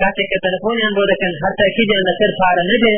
کاتێک 0.00 0.26
کە 0.32 0.38
تەلەفۆنیان 0.44 0.92
بۆ 0.96 1.02
دەکەن 1.12 1.34
هەر 1.42 1.52
تاکیدیان 1.60 2.02
لەسەر 2.08 2.30
پارە 2.40 2.62
نەبێ 2.72 2.94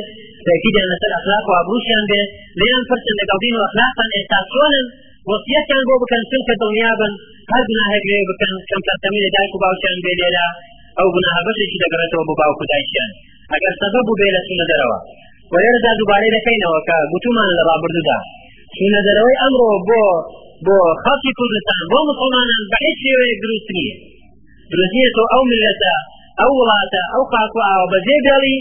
تاکیدیان 0.46 0.86
لەسەر 0.92 1.10
ئەخلاق 1.16 1.44
و 1.48 1.52
ئابرووشیان 1.56 2.04
بێ 2.10 2.22
لێیان 2.58 2.82
پرچن 2.90 3.14
لەگەڵ 3.20 3.38
دین 3.42 3.54
و 3.56 3.60
ئەخلاقان 3.64 4.08
ئێستا 4.16 4.38
چۆنن 4.52 4.86
وەسیەتیان 5.30 5.82
بۆ 5.88 5.94
بکەن 6.02 6.22
چونکە 6.30 6.54
دڵنیا 6.62 6.92
بن 7.00 7.12
هەر 7.52 7.62
گوناهێک 7.68 8.04
لێ 8.10 8.18
بکەن 8.30 8.52
کەم 8.70 8.80
کاتەمی 8.88 9.28
دایک 9.36 9.52
و 9.56 9.58
باوچیان 9.62 9.98
بێ 10.04 10.12
لێرە 10.20 10.46
ئەو 10.98 11.08
گوناهە 11.14 11.40
بەشێکی 11.46 11.78
دەگەڕێتەوە 11.82 12.24
بۆ 12.28 12.34
باوکو 12.40 12.64
دایکیان 12.72 13.10
ئەگەر 13.52 13.74
سەبەب 13.80 14.06
بێ 14.18 14.28
لە 14.36 14.40
سونە 14.46 14.64
وەرەدا 15.52 15.90
دووبارەی 15.98 16.34
دەکەینەوە 16.36 16.78
کە 16.88 16.96
گوتومان 17.12 17.50
لە 17.58 17.62
ڕابردودا 17.68 18.18
چونە 18.76 19.00
دەرەوەی 19.06 19.40
ئەمڕۆ 19.42 19.70
بۆ 19.88 20.02
بۆ 20.66 20.76
خەڵکی 21.02 21.32
کوردستان 21.38 21.82
بۆ 21.92 21.98
مسلمانان 22.10 22.48
بە 22.70 22.76
هیچ 22.84 22.96
شێوەیەک 23.04 23.38
دروست 23.44 23.68
نییە 23.76 23.94
دروست 24.72 24.92
نییە 24.96 25.10
تۆ 25.16 25.22
ئەو 25.32 25.42
ملەتە 25.52 25.94
ئەو 26.40 26.50
وڵاتە 26.60 27.00
ئەو 27.12 27.22
خاکو 27.32 27.60
ئاوە 27.68 27.86
بەجێ 27.92 28.16
بێڵی 28.26 28.56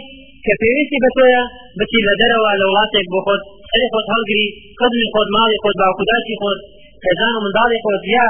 کە 0.46 0.54
پێویستی 0.62 0.98
بە 1.04 1.10
تۆیە 1.18 1.44
بچی 1.80 2.00
لە 2.08 2.14
دەرەوە 2.22 2.52
لە 2.60 2.66
وڵاتێک 2.70 3.06
بۆ 3.14 3.20
خۆت 3.26 3.44
خەلی 3.72 3.88
خۆت 3.94 4.08
هەڵگری 4.14 4.48
قەدمی 4.80 5.08
خۆت 5.14 5.28
ماڵی 5.36 5.58
خۆت 5.64 5.76
باوکوداتی 5.82 6.36
خۆت 6.42 6.60
کەزان 7.04 7.34
و 7.38 7.40
منداڵی 7.46 7.80
خۆت 7.86 8.04
یا 8.18 8.28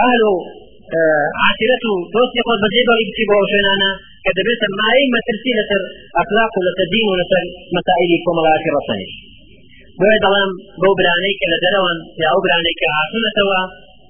ئەهل 0.00 0.20
و 0.30 0.34
عاشرەت 1.42 1.82
و 1.90 1.92
دۆستی 2.14 2.40
خۆت 2.46 2.58
بەجێ 2.64 2.82
بەڵی 2.88 3.04
بچی 3.10 3.24
بۆ 3.30 3.36
شوێنانە 3.50 3.90
کە 4.24 4.30
دەبێتە 4.38 4.66
مایەی 4.78 5.10
مەترسی 5.14 5.52
لەسەر 5.58 5.82
ئەخلاق 6.18 6.52
و 6.56 6.64
لەسەر 6.66 6.86
دین 6.92 7.04
و 7.08 7.18
لەسەر 7.20 7.44
مەسائلی 7.76 8.16
کۆمەڵایەتی 8.24 8.72
ڕەسەنش 8.76 9.10
بۆیە 9.98 10.18
دەڵام 10.24 10.50
بەو 10.82 10.94
برانەی 11.00 11.34
کە 11.40 11.46
لە 11.52 11.58
دەرەوەن 11.64 11.98
یا 12.22 12.26
ئەو 12.32 12.40
برانەی 12.44 12.76
کە 12.80 12.86
هاتونەتەوە 12.96 13.60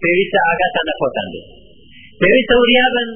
پێویستە 0.00 0.38
ئاگاتان 0.46 0.84
لە 0.90 0.94
خۆتان 1.00 1.26
بێت 1.32 1.48
پێویستە 2.20 2.54
وریابن 2.60 3.08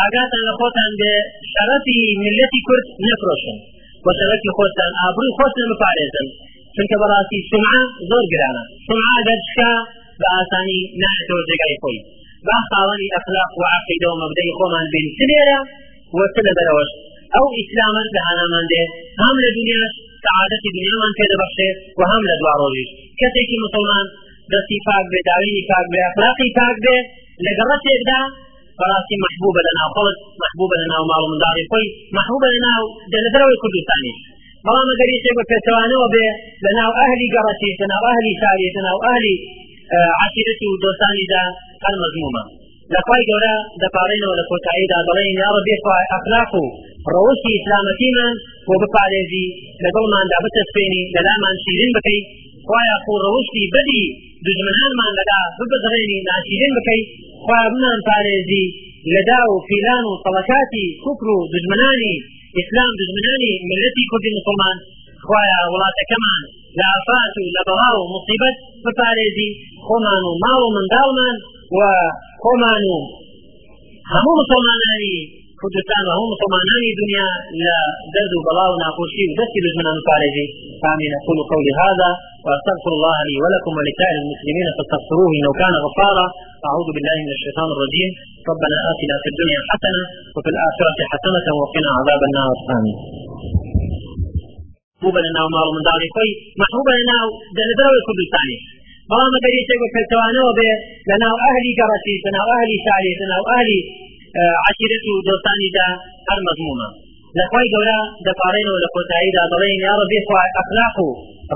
ئاگاتان 0.00 0.42
لە 0.48 0.54
خۆتان 0.60 0.92
بێ 1.00 1.14
شەرەفی 1.52 1.96
ملەتی 2.24 2.60
کورد 2.66 2.86
نەفرۆشن 3.06 3.56
بۆ 4.04 4.10
شەرەفی 4.18 4.50
خۆتان 4.58 4.90
ئابروی 5.00 5.32
خۆت 5.36 5.52
نەمەپارێزن 5.60 6.26
چونکە 6.74 6.96
بەڕاستی 7.00 7.38
سمعە 7.50 7.80
زۆر 8.10 8.24
گرانە 8.32 8.64
سمعە 8.86 9.18
دەرچکە 9.28 9.70
بە 10.20 10.26
ئاسانی 10.34 10.80
نەهێتەوە 11.00 11.42
جێگای 11.48 11.76
خۆی 11.82 11.98
با 12.48 12.56
خاوەنی 12.70 13.08
ئەخلاق 13.16 13.52
و 13.60 13.64
عقیدە 13.78 14.06
و 14.12 14.14
مەبدەی 14.20 14.50
خۆمان 14.58 14.86
بین 14.94 15.06
سلێرە 15.18 15.58
وەسە 16.18 16.40
لە 16.46 16.52
بەرەوەش 16.58 16.90
ئەو 17.34 17.46
ئیسلامەت 17.58 18.08
دەهانامان 18.16 18.64
دێ 18.72 18.82
هەم 19.22 19.36
لە 19.44 19.50
دنیاش 19.56 19.92
سعادەتی 20.24 20.68
دنیامان 20.76 21.12
پێدەبەخشێ 21.18 21.70
و 21.98 22.02
هەم 22.12 22.22
لە 22.28 22.34
مسلمان 23.64 24.06
دستي 24.52 24.78
فاق 24.86 25.04
بێ 25.12 25.20
داوینی 25.28 25.62
پاک 25.70 25.86
بێ 25.92 26.00
ئەخلاقی 26.06 26.48
پاک 26.58 26.76
بێ 26.84 26.96
لەگەڵ 27.46 27.68
ڕەتێکدا 27.72 28.20
بەڕاستی 28.80 29.16
محبوبە 29.24 29.60
لە 29.66 29.72
ناوخۆت 29.78 30.16
محبوبە 30.42 30.74
لە 30.82 30.86
ناو 30.92 31.02
ماڵ 31.10 31.22
منداڵی 31.30 31.64
خۆی 31.70 31.86
محبوبە 32.18 32.48
لە 32.54 32.58
ناو 32.68 32.82
دەلەدرەوەی 33.12 33.58
کوردستانیش 33.62 34.18
بەڵام 34.66 34.86
ئەگەری 34.92 35.16
شێ 35.22 35.32
بە 35.38 35.44
پێچەوانەوە 35.50 36.06
بێ 36.14 36.28
لە 36.64 36.70
ناو 36.80 36.90
ئەهلی 37.00 37.28
گەڕەتیش 37.34 37.76
لە 37.82 37.86
ناو 37.92 38.02
ئەهلی 38.08 38.32
شاری 38.40 39.34
المذمومة 41.92 42.42
لقوي 42.94 43.22
جورا 43.28 43.54
دفارين 43.84 44.22
ولا 44.30 44.44
كوتايد 44.50 44.90
أدلين 45.00 45.34
يا 45.42 45.48
ربي 45.56 45.72
أخلاق 46.18 46.50
روشي 47.16 47.52
إسلامتينا 47.60 48.26
وبفعليزي 48.70 49.46
لقل 49.84 50.04
ما 50.12 50.16
عندها 50.22 50.40
بتسبيني 50.46 51.00
للا 51.14 51.34
ما 51.42 51.48
نشيرين 51.56 51.90
بكي 51.96 52.18
خوايا 52.68 52.96
خو 53.04 53.12
روشي 53.26 53.62
بدي 53.74 54.02
دجمنان 54.46 54.92
ما 55.00 55.06
لدا 55.16 55.40
ببزغيني 55.56 56.16
ناشيرين 56.28 56.72
بكي 56.76 56.98
خوايا 57.44 57.66
بنان 57.74 57.98
فعليزي 58.08 58.62
لدا 59.14 59.40
وفيلان 59.52 60.04
وصلكاتي 60.12 60.84
كفر 61.04 61.26
دجمناني 61.54 62.12
إسلام 62.62 62.90
دجمناني 63.00 63.52
ملتي 63.70 64.02
كردي 64.10 64.30
مسلمان 64.38 64.76
خوايا 65.26 65.58
ولاتا 65.72 66.02
كمان 66.12 66.40
لافات 66.78 67.34
لبلاو 67.56 67.98
مصيبة 68.14 68.50
بفعليزي 68.84 69.48
خمان 69.86 70.20
ومال 70.28 70.58
ومن 70.66 70.86
دالمان 70.94 71.36
و 71.78 71.78
خۆمان 72.42 72.84
مسلماني 74.38 75.14
كردستان 75.60 76.04
مسلمانانی 76.32 76.32
مسلماني 76.32 76.90
دنيا 77.00 77.26
لا 77.62 77.78
دردو 78.14 78.38
بلاو 78.46 78.70
ناقوشي 78.82 79.24
ودسي 79.30 79.58
و 79.64 79.68
بەڵا 79.76 80.16
فامين 80.82 81.12
أقول 81.20 81.38
قولي 81.50 81.72
هذا 81.84 82.10
وأستغفر 82.44 82.92
الله 82.98 83.16
لي 83.28 83.34
ولكم 83.44 83.72
ولسائر 83.78 84.16
المسلمين 84.24 84.66
فاستغفروه 84.76 85.28
إنه 85.38 85.50
كان 85.62 85.74
غفارا 85.84 86.26
أعوذ 86.68 86.88
بالله 86.94 87.14
من 87.26 87.30
الشيطان 87.36 87.68
الرجيم 87.74 88.10
ربنا 88.50 88.76
آتنا 88.90 89.16
في 89.22 89.28
الدنيا 89.32 89.60
حسنة 89.70 90.04
وفي 90.36 90.50
الآخرة 90.54 90.92
حسنة 91.12 91.46
وقنا 91.60 91.90
عذاب 91.98 92.20
النار 92.28 92.50
آمين 92.76 92.96
محبوبا 94.94 95.20
لنا 95.26 95.40
ومال 95.44 95.68
من 95.76 95.82
داري 95.88 96.06
طيب، 96.06 96.14
خوي 96.16 96.30
محبوبا 96.62 96.92
لنا 97.00 97.16
دلدرو 97.56 97.98
كردستاني 98.06 98.56
بەڵام 99.10 99.34
بەری 99.44 99.60
شێک 99.68 99.80
بە 99.84 99.88
پێچەوانەوە 99.94 100.50
بێ 100.58 100.70
لەناو 101.10 101.34
ئەهلی 101.44 101.72
گەڕەتی 101.80 102.16
لەناو 102.26 102.46
ئەهلی 102.52 102.78
شاری 102.84 103.12
لەناو 103.20 103.44
ئەهلی 103.50 103.80
عشیرەت 104.68 105.04
و 105.10 105.22
دۆستانیدا 105.28 105.88
هەر 106.28 106.38
مەزمومە 106.46 106.88
لەخوای 107.38 107.68
گەورە 107.72 107.98
دەپارێنەوە 108.26 108.78
لە 108.84 108.88
کۆتاییدا 108.94 109.42
دەڵێن 109.52 109.78
یاڕە 109.86 110.06
بێخوای 110.12 110.50
ئەخلاق 110.56 110.96
و 111.06 111.08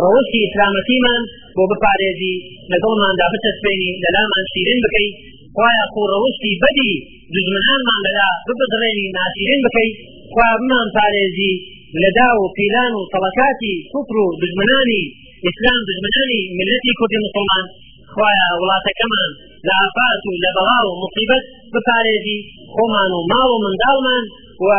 ڕەوەشی 0.02 0.40
ئسلامەتیمان 0.46 1.22
بۆ 1.56 1.62
بپارێزی 1.72 2.36
لەگەڵماندا 2.72 3.26
بچەسپێنی 3.32 3.90
لەلامان 4.04 4.44
شیرین 4.52 4.80
بکەیت 4.84 5.16
خخوایە 5.54 5.84
خۆڕەوەشتی 5.94 6.52
بەدی 6.62 6.92
دژمنانمان 7.34 8.00
لەلا 8.06 8.28
ببدڕێنی 8.46 9.06
ناشیرین 9.18 9.60
بکەیت 9.66 9.94
خوابمان 10.34 10.88
پارێزی 10.96 11.54
لەدا 12.02 12.28
و 12.40 12.44
پیلان 12.56 12.92
و 12.98 13.02
سەڵەکاتی 13.12 13.74
کوپر 13.92 14.16
و 14.24 14.28
دژمنانی 14.42 15.04
اسلام 15.48 15.78
دژمنانی 15.88 16.40
ملتی 16.60 16.90
کردی 17.00 17.16
مسلمان 17.26 17.64
خخوایە 18.12 18.46
ولات 18.62 18.86
کمان 19.00 19.30
لعفات 19.68 20.20
و 20.28 20.32
لە 20.44 20.50
بەڵاو 20.56 20.86
و 20.90 21.00
مصیبەت 21.02 21.44
بپارێزی 21.72 22.38
خۆمان 22.74 23.10
و 23.18 23.20
ماڵ 23.30 23.48
و 23.54 23.58
منداڵمان 23.64 24.24
و 24.66 24.70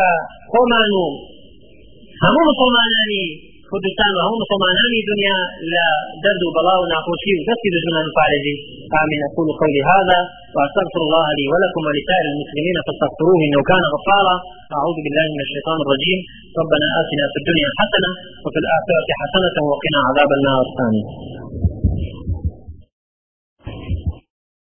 خۆمان 0.51 0.89
و 0.99 1.03
مسلمانانی 2.49 3.28
کوردستان 3.72 4.11
و 4.17 4.19
هەوو 4.28 4.38
مسلمانانی 4.43 4.99
دنیا 5.11 5.39
لا 5.74 5.88
درد 6.24 6.41
و 6.45 6.53
بەڵا 6.55 6.76
و 6.82 6.89
ناخۆشی 6.93 7.32
و 7.38 7.41
آمين 9.03 9.22
أقول 9.28 9.47
قولي 9.61 9.82
هذا 9.93 10.17
وأستغفر 10.55 11.01
الله 11.07 11.26
لي 11.38 11.45
ولكم 11.53 11.82
ولسائر 11.88 12.26
المسلمين 12.34 12.76
فاستغفروه 12.86 13.38
إنه 13.47 13.59
كان 13.72 13.84
غفارا 13.93 14.36
أعوذ 14.78 14.97
بالله 15.05 15.26
من 15.36 15.41
الشيطان 15.47 15.78
الرجيم 15.86 16.19
ربنا 16.61 16.88
آتنا 17.01 17.26
في 17.32 17.38
الدنيا 17.41 17.69
حسنة 17.82 18.09
وفي 18.45 18.59
الآخرة 18.63 19.09
حسنة 19.22 19.55
وقنا 19.69 19.99
عذاب 20.07 20.30
النار 20.38 20.61
الثاني 20.69 21.70